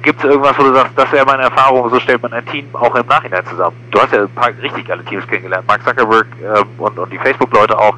[0.06, 2.68] Gibt es irgendwas, wo du sagst, das wäre meine Erfahrung, so stellt man ein Team
[2.74, 3.76] auch im Nachhinein zusammen?
[3.90, 7.18] Du hast ja ein paar richtig geile Teams kennengelernt, Mark Zuckerberg ähm, und, und die
[7.18, 7.98] Facebook-Leute auch,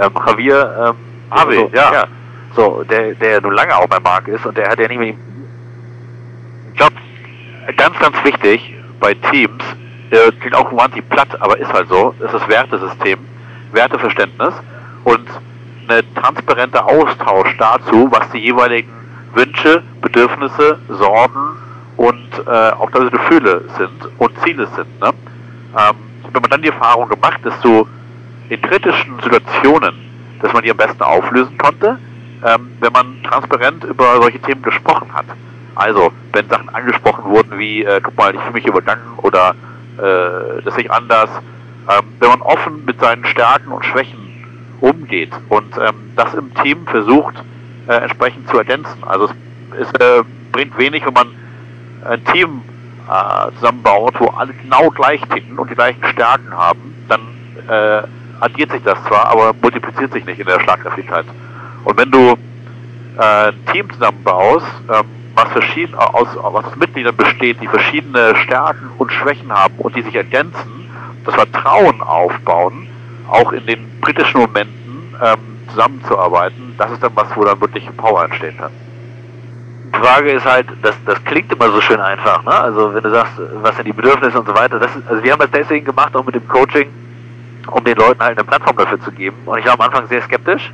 [0.00, 0.96] ähm, Javier, ähm,
[1.30, 2.04] Harvey, so, ja.
[2.56, 4.98] So, der, der ja nun lange auch bei Mark ist und der hat ja nicht
[4.98, 5.18] mit ihm
[6.72, 6.96] Ich glaube,
[7.76, 9.62] ganz, ganz wichtig bei Teams,
[10.10, 13.20] äh, klingt auch wahnsinnig platt, aber ist halt so, ist das Wertesystem,
[13.70, 14.54] Werteverständnis
[15.04, 15.28] und
[15.86, 18.95] eine transparente Austausch dazu, was die jeweiligen
[19.34, 21.56] Wünsche, Bedürfnisse, Sorgen
[21.96, 25.00] und äh, auch teilweise Gefühle sind und Ziele sind.
[25.00, 25.10] Ne?
[25.76, 25.96] Ähm,
[26.32, 27.86] wenn man dann die Erfahrung gemacht, dass du
[28.48, 29.94] in kritischen Situationen,
[30.40, 31.98] dass man die am besten auflösen konnte,
[32.44, 35.26] ähm, wenn man transparent über solche Themen gesprochen hat.
[35.74, 39.54] Also, wenn Sachen angesprochen wurden wie, äh, guck mal, ich fühle mich übergangen oder
[39.98, 41.30] äh, das sehe ich anders,
[41.88, 44.18] ähm, wenn man offen mit seinen Stärken und Schwächen
[44.80, 47.34] umgeht und ähm, das im Team versucht
[47.88, 49.02] äh, entsprechend zu ergänzen.
[49.02, 49.32] Also es,
[49.80, 50.22] es äh,
[50.52, 51.28] bringt wenig, wenn man
[52.04, 52.62] ein Team
[53.08, 57.20] äh, zusammenbaut, wo alle genau gleich ticken und die gleichen Stärken haben, dann
[57.68, 58.02] äh,
[58.40, 61.26] addiert sich das zwar, aber multipliziert sich nicht in der Schlagkräftigkeit.
[61.84, 62.36] Und wenn du
[63.18, 69.12] äh, ein Team zusammenbaust, ähm, was verschieden aus, aus Mitgliedern besteht, die verschiedene Stärken und
[69.12, 70.90] Schwächen haben und die sich ergänzen,
[71.24, 72.88] das Vertrauen aufbauen,
[73.28, 78.24] auch in den kritischen Momenten ähm, zusammenzuarbeiten, das ist dann was, wo dann wirklich Power
[78.24, 78.70] entstehen kann.
[79.94, 82.52] Die Frage ist halt, das, das klingt immer so schön einfach, ne?
[82.52, 85.32] Also wenn du sagst, was sind die Bedürfnisse und so weiter, das ist, also wir
[85.32, 86.88] haben das deswegen gemacht, auch mit dem Coaching,
[87.70, 89.36] um den Leuten halt eine Plattform dafür zu geben.
[89.46, 90.72] Und ich war am Anfang sehr skeptisch.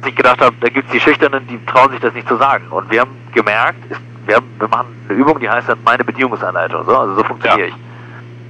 [0.00, 2.36] Dass ich gedacht habe, da gibt es die Schüchternen, die trauen sich das nicht zu
[2.36, 2.64] sagen.
[2.70, 6.02] Und wir haben gemerkt, ist, wir, haben, wir machen eine Übung, die heißt dann meine
[6.02, 6.84] Beziehungsanleitung.
[6.84, 7.74] So, also so funktioniere Ja.
[7.74, 7.91] ich.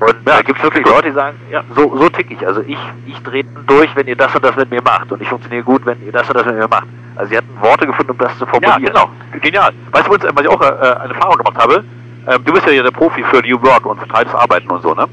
[0.02, 2.44] Und da gibt es wirklich Leute, die sagen, ja, so, so tick ich.
[2.46, 5.12] Also ich, ich drehe durch, wenn ihr das und das mit mir macht.
[5.12, 6.88] Und ich funktioniere gut, wenn ihr das und das mit mir macht.
[7.14, 8.82] Also sie hatten Worte gefunden, um das zu Ja, formulieren.
[8.84, 9.08] genau.
[9.40, 9.72] Genial.
[9.92, 11.84] Weißt du, was ich auch äh, eine Erfahrung gemacht habe?
[12.26, 15.06] Ähm, du bist ja der Profi für New Work und verteiltes Arbeiten und so, ne?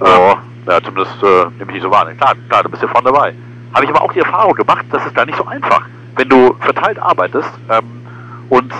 [0.00, 1.26] Ja, ja zumindest äh,
[1.58, 2.06] nehme ich nicht so wahr.
[2.14, 3.34] Klar, klar, du bist ja vorne dabei.
[3.74, 5.82] Habe ich aber auch die Erfahrung gemacht, das ist da nicht so einfach.
[6.16, 7.84] Wenn du verteilt arbeitest ähm,
[8.50, 8.72] und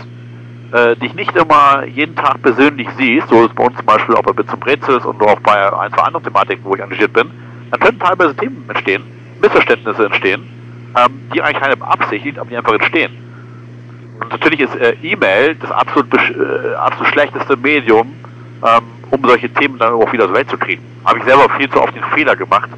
[0.73, 4.23] äh, dich nicht immer jeden Tag persönlich siehst, so ist bei uns zum Beispiel auch
[4.23, 7.31] bei Bits und Brezels und auch bei ein, zwei anderen Thematiken, wo ich engagiert bin,
[7.71, 9.03] dann können teilweise Themen entstehen,
[9.41, 10.43] Missverständnisse entstehen,
[10.97, 13.13] ähm, die eigentlich keiner beabsichtigt, aber die einfach entstehen.
[14.21, 18.15] Und natürlich ist äh, E-Mail das absolut, äh, absolut schlechteste Medium,
[18.65, 20.83] ähm, um solche Themen dann auch wieder so Welt zu kriegen.
[21.05, 22.71] Habe ich selber viel zu oft den Fehler gemacht,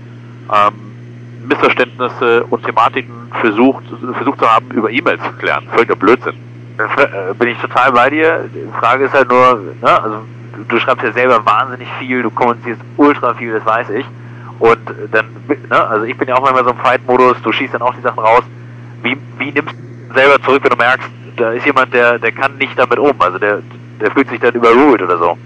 [0.53, 0.75] ähm,
[1.47, 5.69] Missverständnisse und Thematiken versucht, versucht zu haben, über E-Mails zu klären.
[5.73, 6.35] Völliger Blödsinn.
[6.77, 8.49] Äh, bin ich total bei dir.
[8.53, 10.19] Die Frage ist halt nur, ne, also
[10.69, 14.07] du, schreibst ja selber wahnsinnig viel, du kommunizierst ultra viel, das weiß ich.
[14.59, 14.81] Und
[15.13, 17.95] dann, ne, also ich bin ja auch manchmal so im Fight-Modus, du schießt dann auch
[17.95, 18.43] die Sachen raus.
[19.03, 22.57] Wie, wie nimmst du selber zurück, wenn du merkst, da ist jemand, der, der kann
[22.59, 23.61] nicht damit um, also der,
[24.01, 25.39] der fühlt sich dann überruled oder so.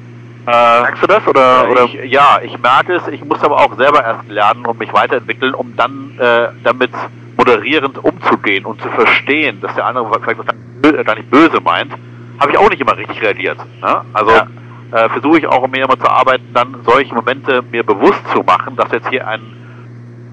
[0.46, 1.84] Äh, Merkst du das oder, äh, oder?
[1.84, 3.06] Ich, ja, ich merke es.
[3.08, 6.90] Ich muss aber auch selber erst lernen und mich weiterentwickeln, um dann äh, damit
[7.38, 11.92] moderierend umzugehen und zu verstehen, dass der andere vielleicht was gar nicht böse meint.
[12.40, 13.58] Habe ich auch nicht immer richtig reagiert.
[13.80, 14.00] Ne?
[14.12, 14.46] Also ja.
[14.92, 18.76] äh, versuche ich auch mehr immer zu arbeiten, dann solche Momente mir bewusst zu machen,
[18.76, 19.40] dass jetzt hier ein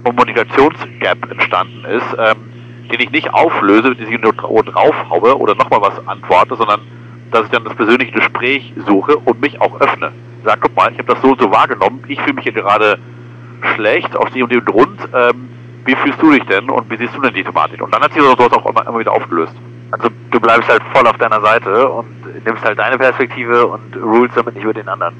[0.03, 2.37] Kommunikationsgap entstanden ist, ähm,
[2.91, 6.81] den ich nicht auflöse, die ich nur draufhaue oder nochmal was antworte, sondern
[7.31, 10.11] dass ich dann das persönliche Gespräch suche und mich auch öffne.
[10.43, 12.99] Sag, guck mal, ich habe das so und so wahrgenommen, ich fühle mich hier gerade
[13.73, 14.99] schlecht aus dem und dem Grund.
[15.13, 15.49] Ähm,
[15.85, 17.81] wie fühlst du dich denn und wie siehst du denn die Thematik?
[17.81, 19.53] Und dann hat sich sowas auch immer, immer wieder aufgelöst.
[19.91, 24.35] Also du bleibst halt voll auf deiner Seite und nimmst halt deine Perspektive und rulst
[24.35, 25.15] damit nicht über den anderen.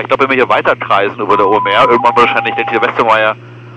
[0.00, 3.34] Ich glaube, wenn wir hier weiterkreisen über der OMR, irgendwann wahrscheinlich denkt der Westermeier,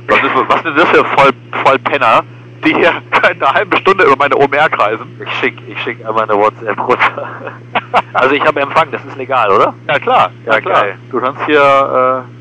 [0.07, 1.31] was ist, was ist das für voll,
[1.63, 2.23] voll Penner?
[2.63, 5.19] die hier eine halbe Stunde über meine OMR kreisen.
[5.21, 7.27] Ich schick, ich schick einmal eine WhatsApp runter.
[8.13, 9.73] also ich habe Empfang, das ist legal, oder?
[9.87, 10.81] Ja klar, ja, ja klar.
[10.81, 10.95] Geil.
[11.11, 12.32] Du kannst hier äh,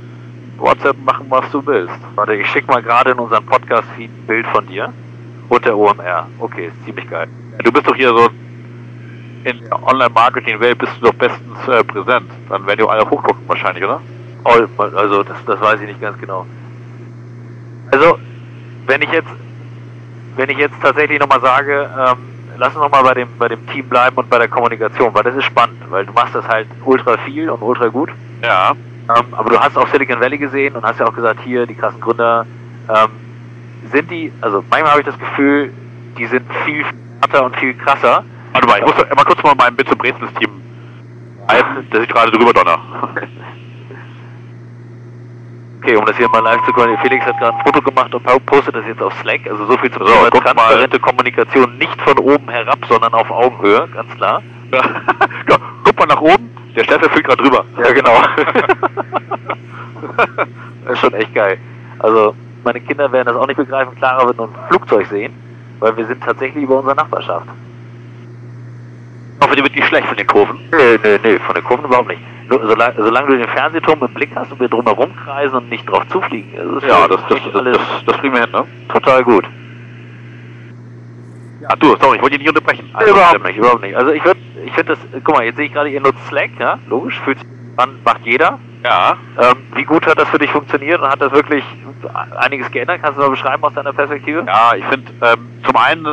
[0.63, 1.95] WhatsApp machen, was du willst.
[2.15, 4.93] Warte, ich schick mal gerade in unseren Podcast-Feed ein Bild von dir
[5.49, 6.27] und der OMR.
[6.39, 7.29] Okay, ist ziemlich geil.
[7.63, 8.29] Du bist doch hier so
[9.45, 12.31] in der Online-Marketing-Welt bist du doch bestens äh, präsent.
[12.49, 14.01] Dann werden die alle hochgucken wahrscheinlich, oder?
[14.45, 16.47] Oh, also das, das weiß ich nicht ganz genau.
[17.91, 18.19] Also,
[18.87, 19.29] wenn ich jetzt
[20.37, 22.19] wenn ich jetzt tatsächlich nochmal sage, ähm,
[22.57, 25.37] lass uns nochmal bei dem, bei dem Team bleiben und bei der Kommunikation, weil das
[25.37, 28.11] ist spannend, weil du machst das halt ultra viel und ultra gut.
[28.43, 28.73] Ja.
[29.09, 31.75] Ähm, aber du hast auch Silicon Valley gesehen und hast ja auch gesagt, hier, die
[31.75, 32.47] krassen Gründer,
[32.89, 33.11] ähm,
[33.91, 35.73] sind die, also manchmal habe ich das Gefühl,
[36.19, 36.85] die sind viel
[37.21, 38.25] härter und viel krasser.
[38.53, 40.51] Warte mal, ich muss mal kurz mal mein Bit zum Brezels-Team
[41.49, 42.79] halten, dass ich gerade drüber donner.
[45.83, 48.47] Okay, um das hier mal live zu können, Felix hat gerade ein Foto gemacht und
[48.47, 49.41] postet das jetzt auf Slack.
[49.51, 51.11] Also so viel zum so, Thema transparente mal.
[51.11, 54.45] Kommunikation, nicht von oben herab, sondern auf Augenhöhe, ganz klar.
[54.73, 54.81] Ja.
[55.83, 57.65] Guck mal nach oben, der Steffen fliegt gerade drüber.
[57.79, 58.13] Ja, genau.
[60.85, 61.59] das ist schon echt geil.
[61.99, 63.95] Also meine Kinder werden das auch nicht begreifen.
[63.97, 65.33] Clara wird nur ein Flugzeug sehen,
[65.81, 67.47] weil wir sind tatsächlich über unserer Nachbarschaft.
[69.39, 70.59] Ich hoffe, die wird nicht schlecht von den Kurven.
[70.71, 72.21] Nö, nö, nö, von den Kurven überhaupt nicht.
[72.49, 76.05] Solange, solange du den Fernsehturm im Blick hast und wir drumherum kreisen und nicht drauf
[76.11, 76.51] zufliegen.
[76.75, 78.65] Das ja, das, das, das, alles das, das kriegen wir hin, ne?
[78.89, 79.45] Total gut.
[81.63, 82.91] Ja, du, sorry, ich wollte dich nicht unterbrechen.
[82.93, 83.97] Also, überhaupt nicht, überhaupt nicht.
[83.97, 86.51] Also ich würde, ich finde das, guck mal, jetzt sehe ich gerade, ihr nutzt Slack,
[86.59, 87.47] ja, logisch, fühlt sich
[87.77, 88.59] an, macht jeder.
[88.85, 89.17] Ja.
[89.39, 91.65] Ähm, wie gut hat das für dich funktioniert und hat das wirklich
[92.37, 93.01] einiges geändert?
[93.01, 94.45] Kannst du mal beschreiben aus deiner Perspektive?
[94.47, 96.05] Ja, ich finde, ähm, zum einen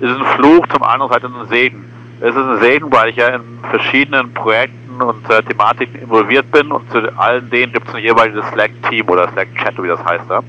[0.00, 1.84] ist es ein Fluch, zum anderen halt ein Segen.
[2.20, 6.70] Es ist ein Segen, weil ich ja in verschiedenen Projekten und äh, Thematiken involviert bin
[6.70, 10.28] und zu allen denen gibt es ein jeweiliges Slack-Team oder Slack-Chat, wie das heißt.
[10.28, 10.42] Ja?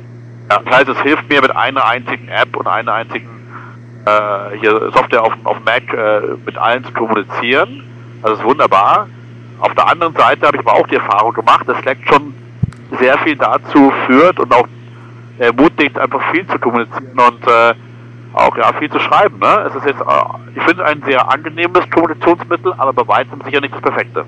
[0.50, 3.30] Das heißt, es hilft mir mit einer einzigen App und einer einzigen
[4.06, 7.84] äh, hier Software auf, auf Mac äh, mit allen zu kommunizieren.
[8.22, 9.08] Also ist wunderbar.
[9.60, 12.34] Auf der anderen Seite habe ich aber auch die Erfahrung gemacht, dass Slack schon
[13.00, 14.68] sehr viel dazu führt und auch
[15.38, 17.74] ermutigt, einfach viel zu kommunizieren und äh,
[18.34, 19.40] auch ja viel zu schreiben.
[19.40, 19.66] Ne?
[19.68, 23.74] Es ist jetzt, äh, ich finde ein sehr angenehmes Kommunikationsmittel, aber bei weitem sicher nicht
[23.74, 24.26] das Perfekte.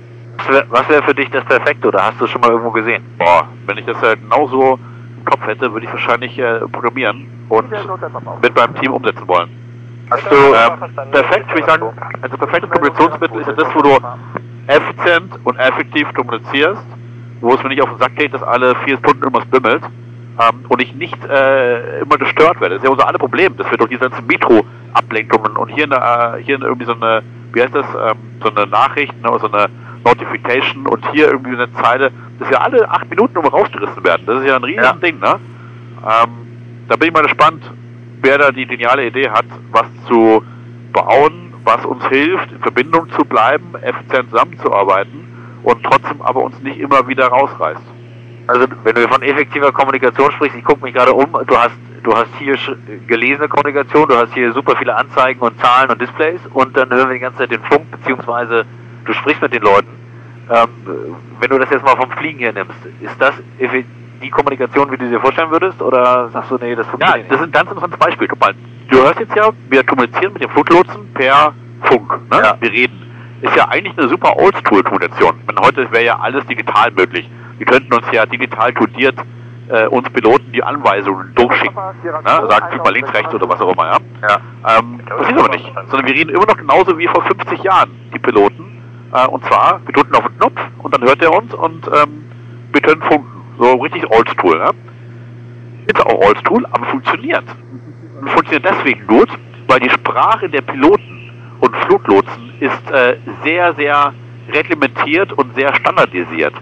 [0.70, 3.04] Was wäre für dich das Perfekte oder hast du es schon mal irgendwo gesehen?
[3.18, 4.78] Boah, wenn ich das äh, genauso
[5.18, 7.72] im Kopf hätte, würde ich wahrscheinlich äh, programmieren und
[8.42, 9.63] mit meinem Team umsetzen wollen.
[10.30, 11.86] Du ähm, perfekt, würde ich sagen,
[12.22, 13.98] also perfektes Kommunikationsmittel ist ja das, wo du
[14.68, 16.86] effizient und effektiv kommunizierst,
[17.42, 19.84] wo es mir nicht auf den Sack geht, dass alle vier Stunden irgendwas bimmelt
[20.40, 22.76] ähm, und ich nicht äh, immer gestört werde.
[22.76, 26.38] Das ist ja unser alle Problem, dass wir durch diese ganzen Metro-Ablenkungen und hier, eine,
[26.44, 27.24] hier irgendwie so eine,
[27.54, 29.68] wie heißt das, ähm, so eine Nachricht, ne, so eine
[30.06, 34.26] Notification und hier irgendwie eine Zeile, dass wir alle acht Minuten immer rausgerissen werden.
[34.26, 34.94] Das ist ja ein riesen ja.
[34.94, 35.40] Ding, ne?
[36.04, 36.30] Ähm,
[36.90, 37.64] da bin ich mal gespannt,
[38.24, 40.44] wer da die geniale Idee hat, was zu
[40.92, 45.28] bauen, was uns hilft, in Verbindung zu bleiben, effizient zusammenzuarbeiten
[45.64, 47.82] und trotzdem aber uns nicht immer wieder rausreißt.
[48.48, 52.14] Also wenn du von effektiver Kommunikation sprichst, ich gucke mich gerade um, du hast du
[52.14, 52.58] hast hier
[53.08, 57.08] gelesene Kommunikation, du hast hier super viele Anzeigen und Zahlen und Displays und dann hören
[57.08, 58.66] wir die ganze Zeit den Funk, beziehungsweise
[59.06, 59.88] du sprichst mit den Leuten.
[60.52, 60.68] Ähm,
[61.40, 63.86] wenn du das jetzt mal vom Fliegen her nimmst, ist das effe-
[64.24, 67.38] die Kommunikation, wie du dir vorstellen würdest, oder sagst du, nee, das Ja, funktioniert das
[67.40, 68.28] ist ein ganz interessantes Beispiel.
[68.28, 68.54] Guck mal,
[68.90, 71.54] du hörst jetzt ja, wir kommunizieren mit dem Fluglotsen per
[71.84, 72.12] Funk.
[72.32, 72.42] Ne?
[72.42, 72.58] Ja.
[72.60, 73.00] Wir reden.
[73.42, 75.34] Ist ja eigentlich eine super Oldschool-Kommunikation.
[75.62, 77.30] Heute wäre ja alles digital möglich.
[77.58, 79.16] Wir könnten uns ja digital kodiert
[79.70, 81.76] äh, uns Piloten die Anweisungen durchschicken.
[81.76, 82.48] Ne?
[82.50, 83.86] Sagt, flieg mal links, rechts oder was auch immer.
[83.86, 83.98] Ja?
[84.22, 84.80] Ja.
[84.80, 85.72] Ähm, das ist aber nicht.
[85.88, 88.82] Sondern wir reden immer noch genauso wie vor 50 Jahren, die Piloten.
[89.14, 92.26] Äh, und zwar, wir drücken auf den Knopf und dann hört er uns und ähm,
[92.72, 93.43] wir können funken.
[93.60, 94.58] So richtig oldschool.
[94.58, 94.72] Ne?
[95.88, 97.44] Ist auch oldschool, aber funktioniert.
[98.20, 99.30] Und funktioniert deswegen gut,
[99.68, 104.14] weil die Sprache der Piloten und Fluglotsen ist äh, sehr, sehr
[104.52, 106.54] reglementiert und sehr standardisiert.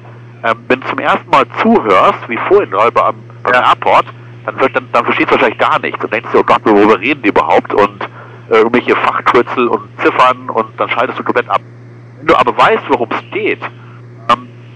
[0.44, 4.06] Ähm, wenn du zum ersten Mal zuhörst, wie vorhin gerade beim, beim Airport,
[4.46, 7.00] dann, wird, dann, dann verstehst du wahrscheinlich gar nichts und denkst dir, oh Gott, worüber
[7.00, 8.04] reden die überhaupt und
[8.50, 11.62] äh, irgendwelche Fachkürzel und Ziffern und dann schaltest du komplett ab.
[12.18, 13.62] Wenn du aber weißt, worum es geht,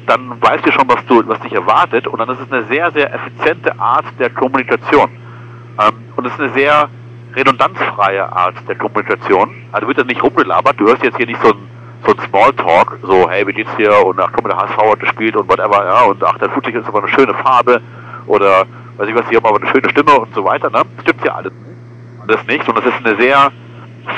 [0.07, 2.91] dann weißt du schon, was, du, was dich erwartet und dann ist es eine sehr,
[2.91, 5.09] sehr effiziente Art der Kommunikation.
[5.79, 6.89] Ähm, und es ist eine sehr
[7.35, 9.49] redundanzfreie Art der Kommunikation.
[9.71, 11.67] Also wird das nicht rumgelabert, du hörst jetzt hier nicht so ein,
[12.05, 15.35] so ein Smalltalk, so, hey, wie geht's dir und ach, mal, der HSV hat gespielt
[15.35, 17.81] und whatever, ja, und ach, der Flugzeug ist aber eine schöne Farbe
[18.27, 18.65] oder,
[18.97, 20.81] weiß ich was, die haben aber eine schöne Stimme und so weiter, ne?
[21.01, 21.51] Stimmt ja alles.
[22.27, 23.51] Das nicht, sondern es ist eine sehr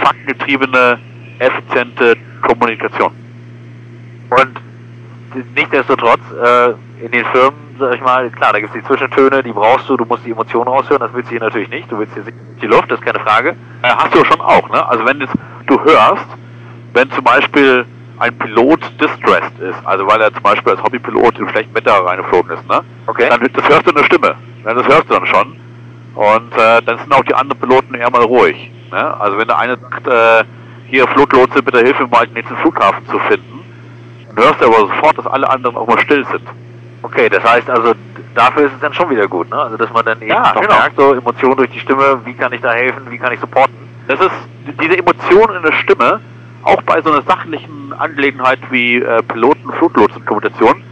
[0.01, 0.99] faktengetriebene,
[1.39, 3.11] effiziente Kommunikation.
[4.29, 4.66] Und
[5.55, 6.69] nichtsdestotrotz, äh,
[7.03, 9.97] in den Firmen, sag ich mal, klar, da gibt es die Zwischentöne, die brauchst du,
[9.97, 12.67] du musst die Emotionen raushören, das willst du hier natürlich nicht, du willst hier die
[12.67, 13.55] Luft, das ist keine Frage.
[13.81, 14.85] Äh, hast du schon auch, ne?
[14.87, 15.33] Also wenn jetzt,
[15.67, 16.27] du hörst,
[16.93, 17.85] wenn zum Beispiel
[18.19, 22.51] ein Pilot distressed ist, also weil er zum Beispiel als Hobbypilot im schlechten Wetter reingeflogen
[22.51, 22.81] ist, ne?
[23.05, 23.29] Okay.
[23.29, 24.35] Dann das hörst du in der Stimme.
[24.63, 24.73] Ne?
[24.73, 25.55] Das hörst du dann schon.
[26.15, 28.71] Und äh, dann sind auch die anderen Piloten eher mal ruhig.
[28.91, 29.19] Ne?
[29.19, 30.43] Also wenn der eine sagt, äh,
[30.87, 33.56] hier Fluglotse, bitte hilf mir mal den nächsten Flughafen zu finden,
[34.37, 36.47] dann hörst du aber sofort, dass alle anderen auch mal still sind.
[37.03, 37.93] Okay, das heißt also,
[38.35, 39.57] dafür ist es dann schon wieder gut, ne?
[39.57, 40.75] Also dass man dann eben Ja, noch genau.
[40.75, 43.75] merkt, so Emotionen durch die Stimme, wie kann ich da helfen, wie kann ich supporten.
[44.07, 44.31] Das ist
[44.81, 46.19] diese Emotion in der Stimme,
[46.63, 50.83] auch bei so einer sachlichen Angelegenheit wie äh, Piloten-Fluglotsen-Kommunikation,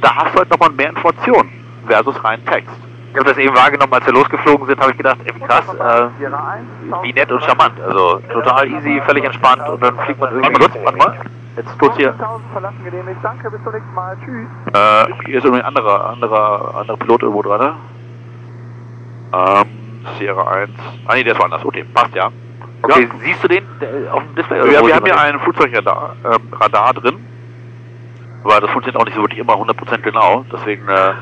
[0.00, 1.50] da hast du halt nochmal mehr Informationen
[1.86, 2.70] versus rein Text.
[3.12, 7.02] Ich habe das eben wahrgenommen, als wir losgeflogen sind, habe ich gedacht, ey, krass, äh,
[7.02, 7.74] wie nett und charmant.
[7.80, 10.62] Also total easy, völlig entspannt und dann fliegt man Warte irgendwie.
[10.62, 11.18] mal kurz, warte mal.
[11.56, 12.14] Jetzt kurz hier.
[12.52, 13.18] verlassen genehmigt.
[13.22, 14.16] Danke, bis zum nächsten Mal.
[14.24, 14.46] Tschüss.
[14.72, 17.60] Äh, hier ist irgendwie ein anderer, anderer, anderer Pilot irgendwo dran.
[17.60, 17.74] Ne?
[19.32, 19.66] Ähm,
[20.18, 20.70] Sierra 1.
[21.06, 21.64] Ah nee, der ist woanders.
[21.64, 22.30] Okay, passt ja.
[22.82, 23.08] Okay, Ja.
[23.24, 24.58] siehst du den äh, auf dem Display?
[24.72, 27.24] Ja, wir haben er hier ein Flugzeugradar ähm, Radar drin.
[28.42, 30.44] Aber das funktioniert auch nicht so wirklich immer 100% genau.
[30.52, 31.12] Deswegen, äh,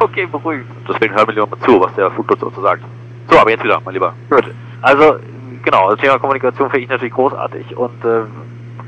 [0.00, 0.64] okay, beruhigt.
[0.88, 2.82] deswegen hören wir lieber mal zu, was der Fluglotse uns so sagt.
[3.30, 4.14] So, aber jetzt wieder, mein Lieber.
[4.30, 4.44] Gut.
[4.80, 5.16] Also,
[5.64, 8.22] genau, das Thema Kommunikation finde ich natürlich großartig und äh,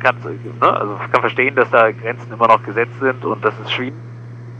[0.00, 0.16] kann,
[0.60, 3.94] ne, also kann verstehen, dass da Grenzen immer noch gesetzt sind und das ist schwierig.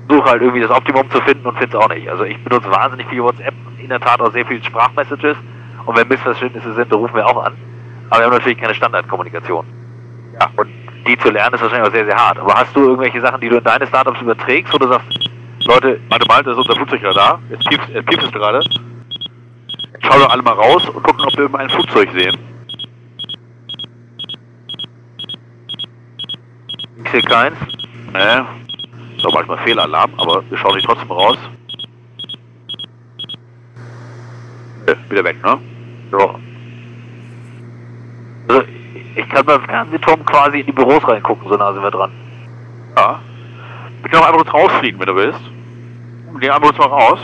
[0.09, 2.09] Suche halt irgendwie das Optimum zu finden und finde es auch nicht.
[2.09, 5.37] Also ich benutze wahnsinnig viel WhatsApp in der Tat auch sehr viel Sprachmessages
[5.87, 7.55] und wenn Missverständnisse sind, rufen wir auch an.
[8.11, 9.65] Aber wir haben natürlich keine Standardkommunikation.
[10.41, 10.69] Ja, und
[11.07, 12.39] die zu lernen ist wahrscheinlich auch sehr, sehr hart.
[12.39, 15.31] Aber hast du irgendwelche Sachen, die du in deine Startups überträgst, wo du sagst,
[15.67, 17.41] Leute, Warte mal, das ist unser Flugzeugradar.
[17.51, 18.61] Jetzt piept, jetzt piept es gerade.
[20.01, 22.37] Schauen wir alle mal raus und gucken, ob wir irgendein Flugzeug sehen.
[27.05, 27.57] Ich sehe keins.
[28.13, 28.47] Ne?
[29.17, 31.39] Ist auch manchmal Fehlalarm, aber wir schauen sich trotzdem raus.
[34.87, 35.59] Äh, wieder weg, ne?
[36.13, 36.35] Ja.
[38.49, 38.63] Also,
[39.15, 42.11] ich kann beim Fernsehturm quasi in die Büros reingucken, so nah sind wir dran.
[42.97, 43.21] Ja.
[44.03, 45.41] Wir können auch einmal kurz rausfliegen, wenn du willst.
[46.41, 47.19] Gehen einmal kurz mal raus.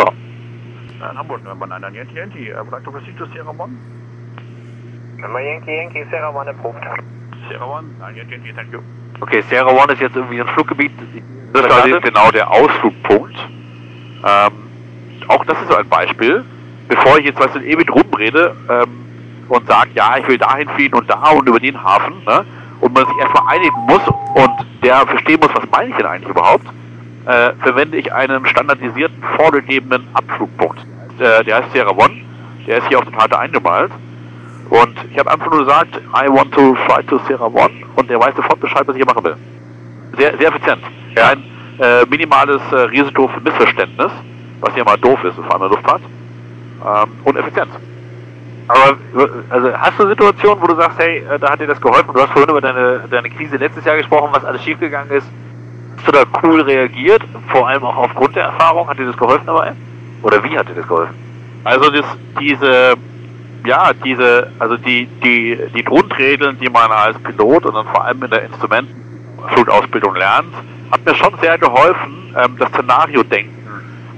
[0.00, 1.14] Ja.
[1.14, 2.50] Hamburg, November 9 Yankee Yankee.
[2.50, 3.26] I would like to proceed to
[5.24, 6.84] Nummer Yankee Yankee, Sierra One approved.
[7.48, 8.80] Sierra One, 9 Yankee thank you.
[9.20, 10.92] Okay, Sierra One ist jetzt irgendwie ein Fluggebiet.
[11.52, 13.34] Das ist genau der Ausflugpunkt.
[14.22, 14.52] Ähm,
[15.28, 16.44] auch das ist so ein Beispiel.
[16.88, 18.88] Bevor ich jetzt was in ewig rumrede ähm,
[19.48, 22.44] und sage, ja, ich will dahin fliegen und da und über den Hafen, ne?
[22.80, 24.02] und man sich erstmal einigen muss
[24.34, 26.66] und der verstehen muss, was meine ich denn eigentlich überhaupt,
[27.24, 30.84] äh, verwende ich einen standardisierten, vorgegebenen Abflugpunkt.
[31.18, 32.20] Äh, der heißt Sierra One,
[32.66, 33.90] der ist hier auf der Karte eingemalt.
[34.74, 38.18] Und ich habe einfach nur gesagt, I want to fly to Sierra One und der
[38.18, 39.36] weiß sofort Bescheid, was ich hier machen will.
[40.18, 40.82] Sehr, sehr effizient.
[41.14, 41.44] Ein
[41.78, 44.10] äh, minimales äh, Risiko für Missverständnis,
[44.60, 46.02] was ja mal doof ist, vor allem in der Luftfahrt.
[46.02, 47.70] Ähm, und effizient.
[48.66, 48.96] Aber
[49.50, 52.12] also hast du Situationen, wo du sagst, hey, äh, da hat dir das geholfen?
[52.12, 55.28] Du hast vorhin über deine, deine Krise letztes Jahr gesprochen, was alles schiefgegangen ist.
[55.98, 57.22] Hast du da cool reagiert?
[57.52, 58.88] Vor allem auch aufgrund der Erfahrung?
[58.88, 59.72] Hat dir das geholfen dabei?
[60.22, 61.14] Oder wie hat dir das geholfen?
[61.62, 62.06] Also das,
[62.40, 62.96] diese,
[63.66, 68.22] ja, diese, also die, die, die Grundregeln, die man als Pilot und dann vor allem
[68.22, 70.54] in der Instrumentenflutausbildung lernt,
[70.90, 73.54] hat mir schon sehr geholfen, ähm, das Szenario-Denken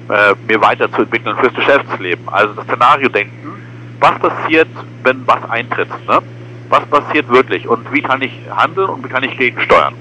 [0.08, 2.28] äh, mir weiterzuentwickeln fürs Geschäftsleben.
[2.28, 3.62] Also das Szenario-Denken,
[4.00, 4.68] was passiert,
[5.02, 6.18] wenn was eintritt, ne?
[6.68, 9.94] Was passiert wirklich und wie kann ich handeln und wie kann ich gegensteuern?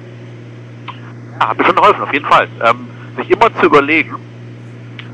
[1.39, 2.47] Ja, hat mir schon geholfen, auf jeden Fall.
[2.63, 2.87] Ähm,
[3.17, 4.15] sich immer zu überlegen,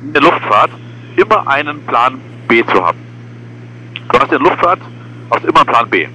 [0.01, 0.71] in der Luftfahrt
[1.17, 3.10] immer einen Plan B zu haben.
[4.11, 4.79] Du hast in der Luftfahrt
[5.31, 6.07] hast immer einen Plan B.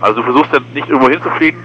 [0.00, 1.60] Also du versuchst dann nicht irgendwo hinzufliegen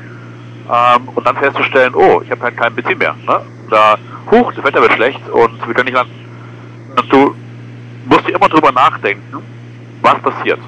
[0.69, 3.15] ähm, und dann festzustellen, oh, ich habe halt keinen Benzin mehr.
[3.27, 3.41] Ne?
[3.67, 3.97] Oder,
[4.31, 6.13] huch, das Wetter wird schlecht und wir können nicht landen.
[6.95, 7.35] Und du
[8.05, 9.37] musst dir immer drüber nachdenken,
[10.01, 10.59] was passiert.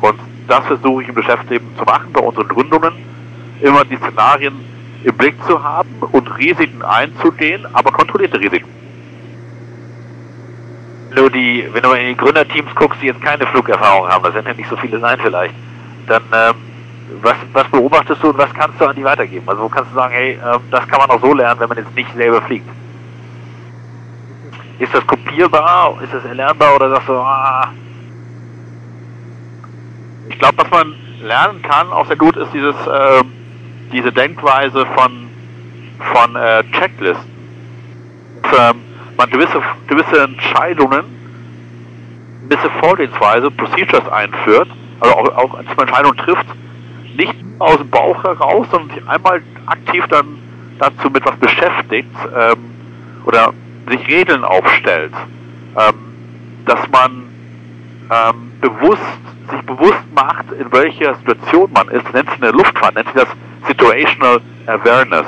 [0.00, 2.94] Und das versuche ich im Geschäftsleben zu machen, bei unseren Gründungen,
[3.60, 4.54] immer die Szenarien
[5.04, 8.79] im Blick zu haben und Risiken einzugehen, aber kontrollierte Risiken.
[11.10, 14.32] Wenn du, die, wenn du in die Gründerteams guckst, die jetzt keine Flugerfahrung haben, das
[14.32, 15.54] werden ja nicht so viele sein vielleicht,
[16.06, 16.54] dann ähm,
[17.20, 19.48] was, was beobachtest du und was kannst du an die weitergeben?
[19.48, 21.78] Also wo kannst du sagen, hey, ähm, das kann man auch so lernen, wenn man
[21.78, 22.68] jetzt nicht selber fliegt?
[24.78, 26.00] Ist das kopierbar?
[26.02, 27.68] Ist das erlernbar oder sagst du, ah,
[30.28, 33.32] Ich glaube, was man lernen kann, auch sehr gut, ist dieses, ähm,
[33.92, 35.28] diese Denkweise von,
[36.12, 37.30] von äh, Checklisten.
[38.58, 38.89] Ähm,
[39.20, 41.04] man gewisse, gewisse Entscheidungen,
[42.48, 44.68] gewisse Vorgehensweise, Procedures einführt,
[45.00, 46.46] also auch, auch als man Entscheidungen trifft,
[47.16, 50.38] nicht aus dem Bauch heraus, sondern sich einmal aktiv dann
[50.78, 52.70] dazu mit was beschäftigt ähm,
[53.26, 53.52] oder
[53.90, 55.12] sich Regeln aufstellt,
[55.76, 55.94] ähm,
[56.64, 57.28] dass man
[58.10, 59.02] ähm, bewusst,
[59.50, 63.22] sich bewusst macht, in welcher Situation man ist, nennt sich in der Luftfahrt, nennt sich
[63.22, 63.28] das
[63.68, 65.26] Situational Awareness.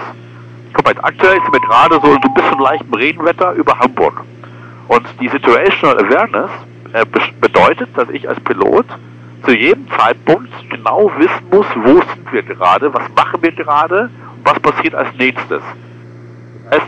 [0.74, 4.22] Guck mal, aktuell sind wir gerade so ein bisschen leichtem Regenwetter über Hamburg.
[4.88, 6.50] Und die Situational Awareness
[6.92, 8.86] äh, be- bedeutet, dass ich als Pilot
[9.44, 14.10] zu jedem Zeitpunkt genau wissen muss, wo sind wir gerade, was machen wir gerade
[14.44, 15.62] was passiert als nächstes.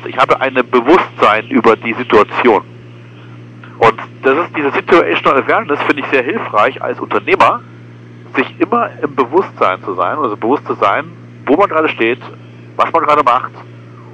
[0.06, 2.62] Ich habe ein Bewusstsein über die Situation.
[3.78, 7.60] Und das ist diese Situational Awareness, finde ich sehr hilfreich als Unternehmer,
[8.34, 11.04] sich immer im Bewusstsein zu sein, also bewusst zu sein,
[11.46, 12.18] wo man gerade steht,
[12.76, 13.52] was man gerade macht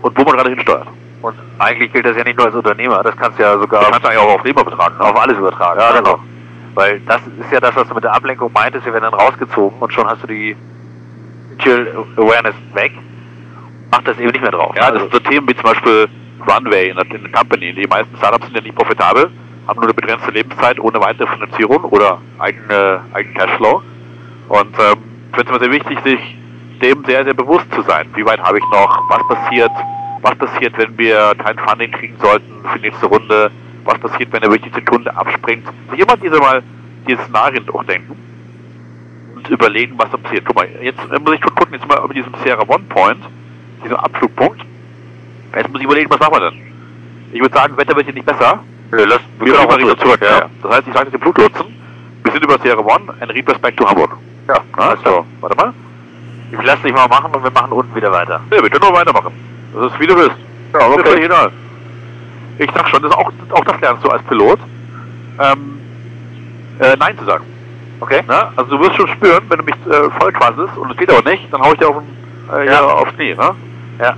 [0.02, 0.86] und wo man gerade hinsteuert.
[1.22, 3.90] und eigentlich gilt das ja nicht nur als Unternehmer, das kannst du ja sogar Das
[3.90, 4.96] kannst du eigentlich auch auf Leben übertragen.
[4.98, 5.04] ne?
[5.04, 5.80] auf alles übertragen.
[5.80, 6.18] Ja, genau.
[6.74, 9.78] Weil das ist ja das, was du mit der Ablenkung meintest, wir werden dann rausgezogen
[9.80, 10.56] und schon hast du die
[11.58, 11.86] Chill
[12.16, 12.92] Awareness weg.
[13.90, 14.74] Mach das eben nicht mehr drauf.
[14.76, 16.08] Ja, das Also- sind so Themen wie zum Beispiel
[16.48, 17.74] Runway in der, in der Company.
[17.74, 19.30] Die meisten Startups sind ja nicht profitabel,
[19.66, 23.82] haben nur eine begrenzte Lebenszeit ohne weitere Finanzierung oder eigene, eigenen Cashflow.
[24.48, 24.98] Und ähm,
[25.32, 26.36] ich finde es immer sehr wichtig, sich
[26.82, 28.08] dem sehr, sehr bewusst zu sein.
[28.14, 29.02] Wie weit habe ich noch?
[29.08, 29.70] Was passiert?
[30.22, 33.50] Was passiert, wenn wir kein Funding kriegen sollten für die nächste Runde?
[33.84, 35.66] Was passiert, wenn er wirklich die Sekunde abspringt?
[35.90, 36.62] Sich immer diese mal
[37.06, 38.16] diese Szenarien durchdenken
[39.36, 40.44] und überlegen, was da passiert.
[40.46, 43.20] Guck mal, jetzt muss ich schon gucken, jetzt mal über diesen Sierra One Point,
[43.82, 44.60] diesen Abflugpunkt.
[45.56, 46.60] Jetzt muss ich überlegen, was machen wir denn?
[47.32, 48.60] Ich würde sagen, Wetter wird hier nicht besser.
[48.92, 50.48] Nö, lass, Wir können auch mal wieder zurück, ja.
[50.62, 51.66] Das heißt, ich sage dem Fluglotsen,
[52.24, 54.16] wir sind über Sierra One and request back to Hamburg.
[54.48, 55.72] Ja, Na, so, warte mal.
[56.52, 58.40] Ich lass dich mal machen und wir machen unten wieder weiter.
[58.50, 59.32] Nee, wir können nur weitermachen.
[59.74, 60.36] Das ist wie du willst.
[60.72, 61.02] Ja, okay.
[61.04, 61.50] völlig egal.
[62.58, 64.58] Ich sag schon, das ist auch, auch das lernst du als Pilot,
[65.38, 65.80] ähm,
[66.80, 67.44] äh, Nein zu sagen.
[68.00, 68.22] Okay?
[68.26, 68.48] Ne?
[68.56, 71.28] Also du wirst schon spüren, wenn du mich äh, voll quasselst und es geht aber
[71.30, 72.72] nicht, dann hau ich dir auf den, äh, Ja.
[72.72, 72.84] ja.
[72.86, 73.34] aufs Knie.
[73.34, 73.54] Ne?
[74.00, 74.16] Ja.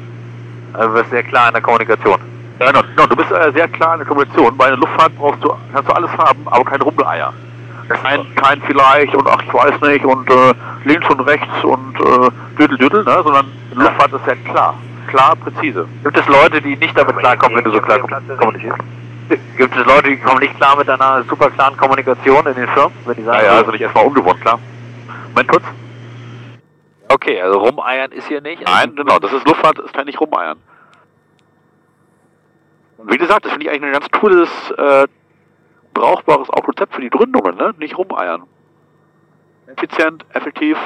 [0.73, 2.19] Also du bist sehr klar in der Kommunikation.
[2.59, 3.07] Ja, genau, genau.
[3.07, 4.57] Du bist äh, sehr klar in der Kommunikation.
[4.57, 7.33] Bei der Luftfahrt brauchst du, kannst du alles haben, aber kein Rumgeeier.
[7.93, 12.31] Kein, kein vielleicht und ach, ich weiß nicht und äh, links und rechts und äh,
[12.59, 13.21] düdel, düdel, ne?
[13.23, 14.75] sondern Luftfahrt ist sehr klar.
[15.09, 15.87] Klar, präzise.
[16.05, 18.79] Gibt es Leute, die nicht damit klarkommen, wenn du so klar kom- kommunizierst?
[19.57, 22.93] Gibt es Leute, die kommen nicht klar mit einer super klaren Kommunikation in den Firmen,
[23.05, 24.59] wenn die sagen, Ja, ja, also nicht erstmal ungewohnt, klar.
[25.29, 25.65] Moment kurz.
[27.09, 28.63] okay, also rumeiern ist hier nicht.
[28.65, 30.59] Nein, genau, das ist Luftfahrt, ist kein nicht rumeiern.
[32.99, 35.07] Und wie gesagt, das finde ich eigentlich ein ganz cooles, äh,
[36.03, 37.73] brauchbares auch Konzept für die Gründungen, ne?
[37.79, 38.43] Nicht rumeiern.
[39.67, 40.77] Effizient, effektiv,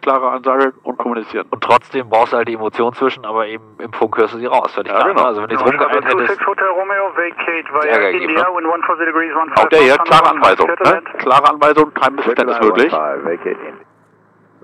[0.00, 1.46] klare Ansage und kommunizieren.
[1.50, 4.46] Und trotzdem brauchst du halt die Emotion zwischen, aber eben im Funk hörst du sie
[4.46, 4.72] raus.
[4.72, 5.08] Völlig Ja, klar.
[5.08, 5.20] genau.
[5.22, 5.26] ne?
[5.26, 8.56] Also wenn du jetzt rumgeeiert hättest, 26 Hotel Romeo, vacate via India, ne?
[8.56, 10.68] wind 140 degrees, 15 Auch der hier, klare Anweisung.
[10.68, 11.02] Ne?
[11.18, 12.92] Klare Anweisung, kein Missverständnis möglich.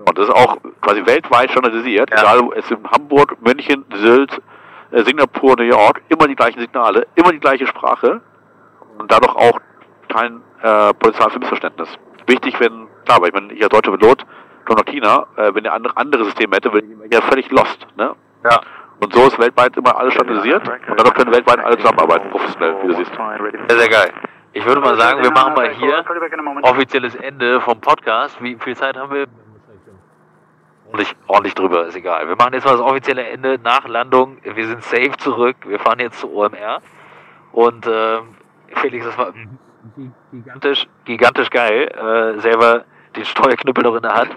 [0.05, 2.19] Und das ist auch quasi weltweit standardisiert, Ja.
[2.21, 4.41] egal es in Hamburg, München, Sylt,
[4.91, 8.21] äh, Singapur, New York, immer die gleichen Signale, immer die gleiche Sprache
[8.99, 9.59] und dadurch auch
[10.07, 11.89] kein äh, Potenzial für Missverständnis.
[12.25, 14.25] Wichtig, wenn, klar, weil ich meine, ich als deutscher Pilot,
[14.65, 17.87] komme nach China, äh, wenn der andere, andere Systeme hätte, wäre ich ja völlig lost.
[17.95, 18.15] Ne?
[18.43, 18.59] Ja.
[18.99, 22.87] Und so ist weltweit immer alles standardisiert und dann können weltweit alle zusammenarbeiten, professionell, wie
[22.87, 23.11] du siehst.
[23.67, 24.11] Sehr, sehr geil.
[24.53, 26.03] Ich würde mal sagen, wir machen mal hier
[26.63, 28.41] offizielles Ende vom Podcast.
[28.41, 29.27] Wie viel Zeit haben wir?
[30.87, 32.27] Ordentlich, ordentlich drüber, ist egal.
[32.27, 34.37] Wir machen jetzt mal das offizielle Ende nach Landung.
[34.41, 35.57] Wir sind safe zurück.
[35.67, 36.81] Wir fahren jetzt zu OMR.
[37.51, 38.19] Und äh,
[38.73, 39.31] Felix, das war
[40.31, 41.87] gigantisch, gigantisch geil.
[41.87, 42.83] Äh, selber
[43.15, 44.31] den Steuerknüppel noch in der Hand.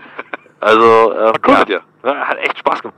[0.61, 2.97] Also, ähm, cool ja, ja, hat echt Spaß gemacht.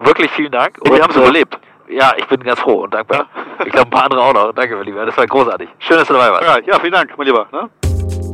[0.00, 0.78] Wirklich vielen Dank.
[0.80, 1.58] Und wir haben es äh, überlebt.
[1.88, 3.26] Ja, ich bin ganz froh und dankbar.
[3.64, 4.52] Ich glaube, ein paar andere auch noch.
[4.52, 5.04] Danke, mein Lieber.
[5.04, 5.68] Das war großartig.
[5.78, 6.44] Schön, dass du dabei warst.
[6.44, 7.46] Ja, ja, vielen Dank, mein Lieber.
[7.52, 8.31] Ne?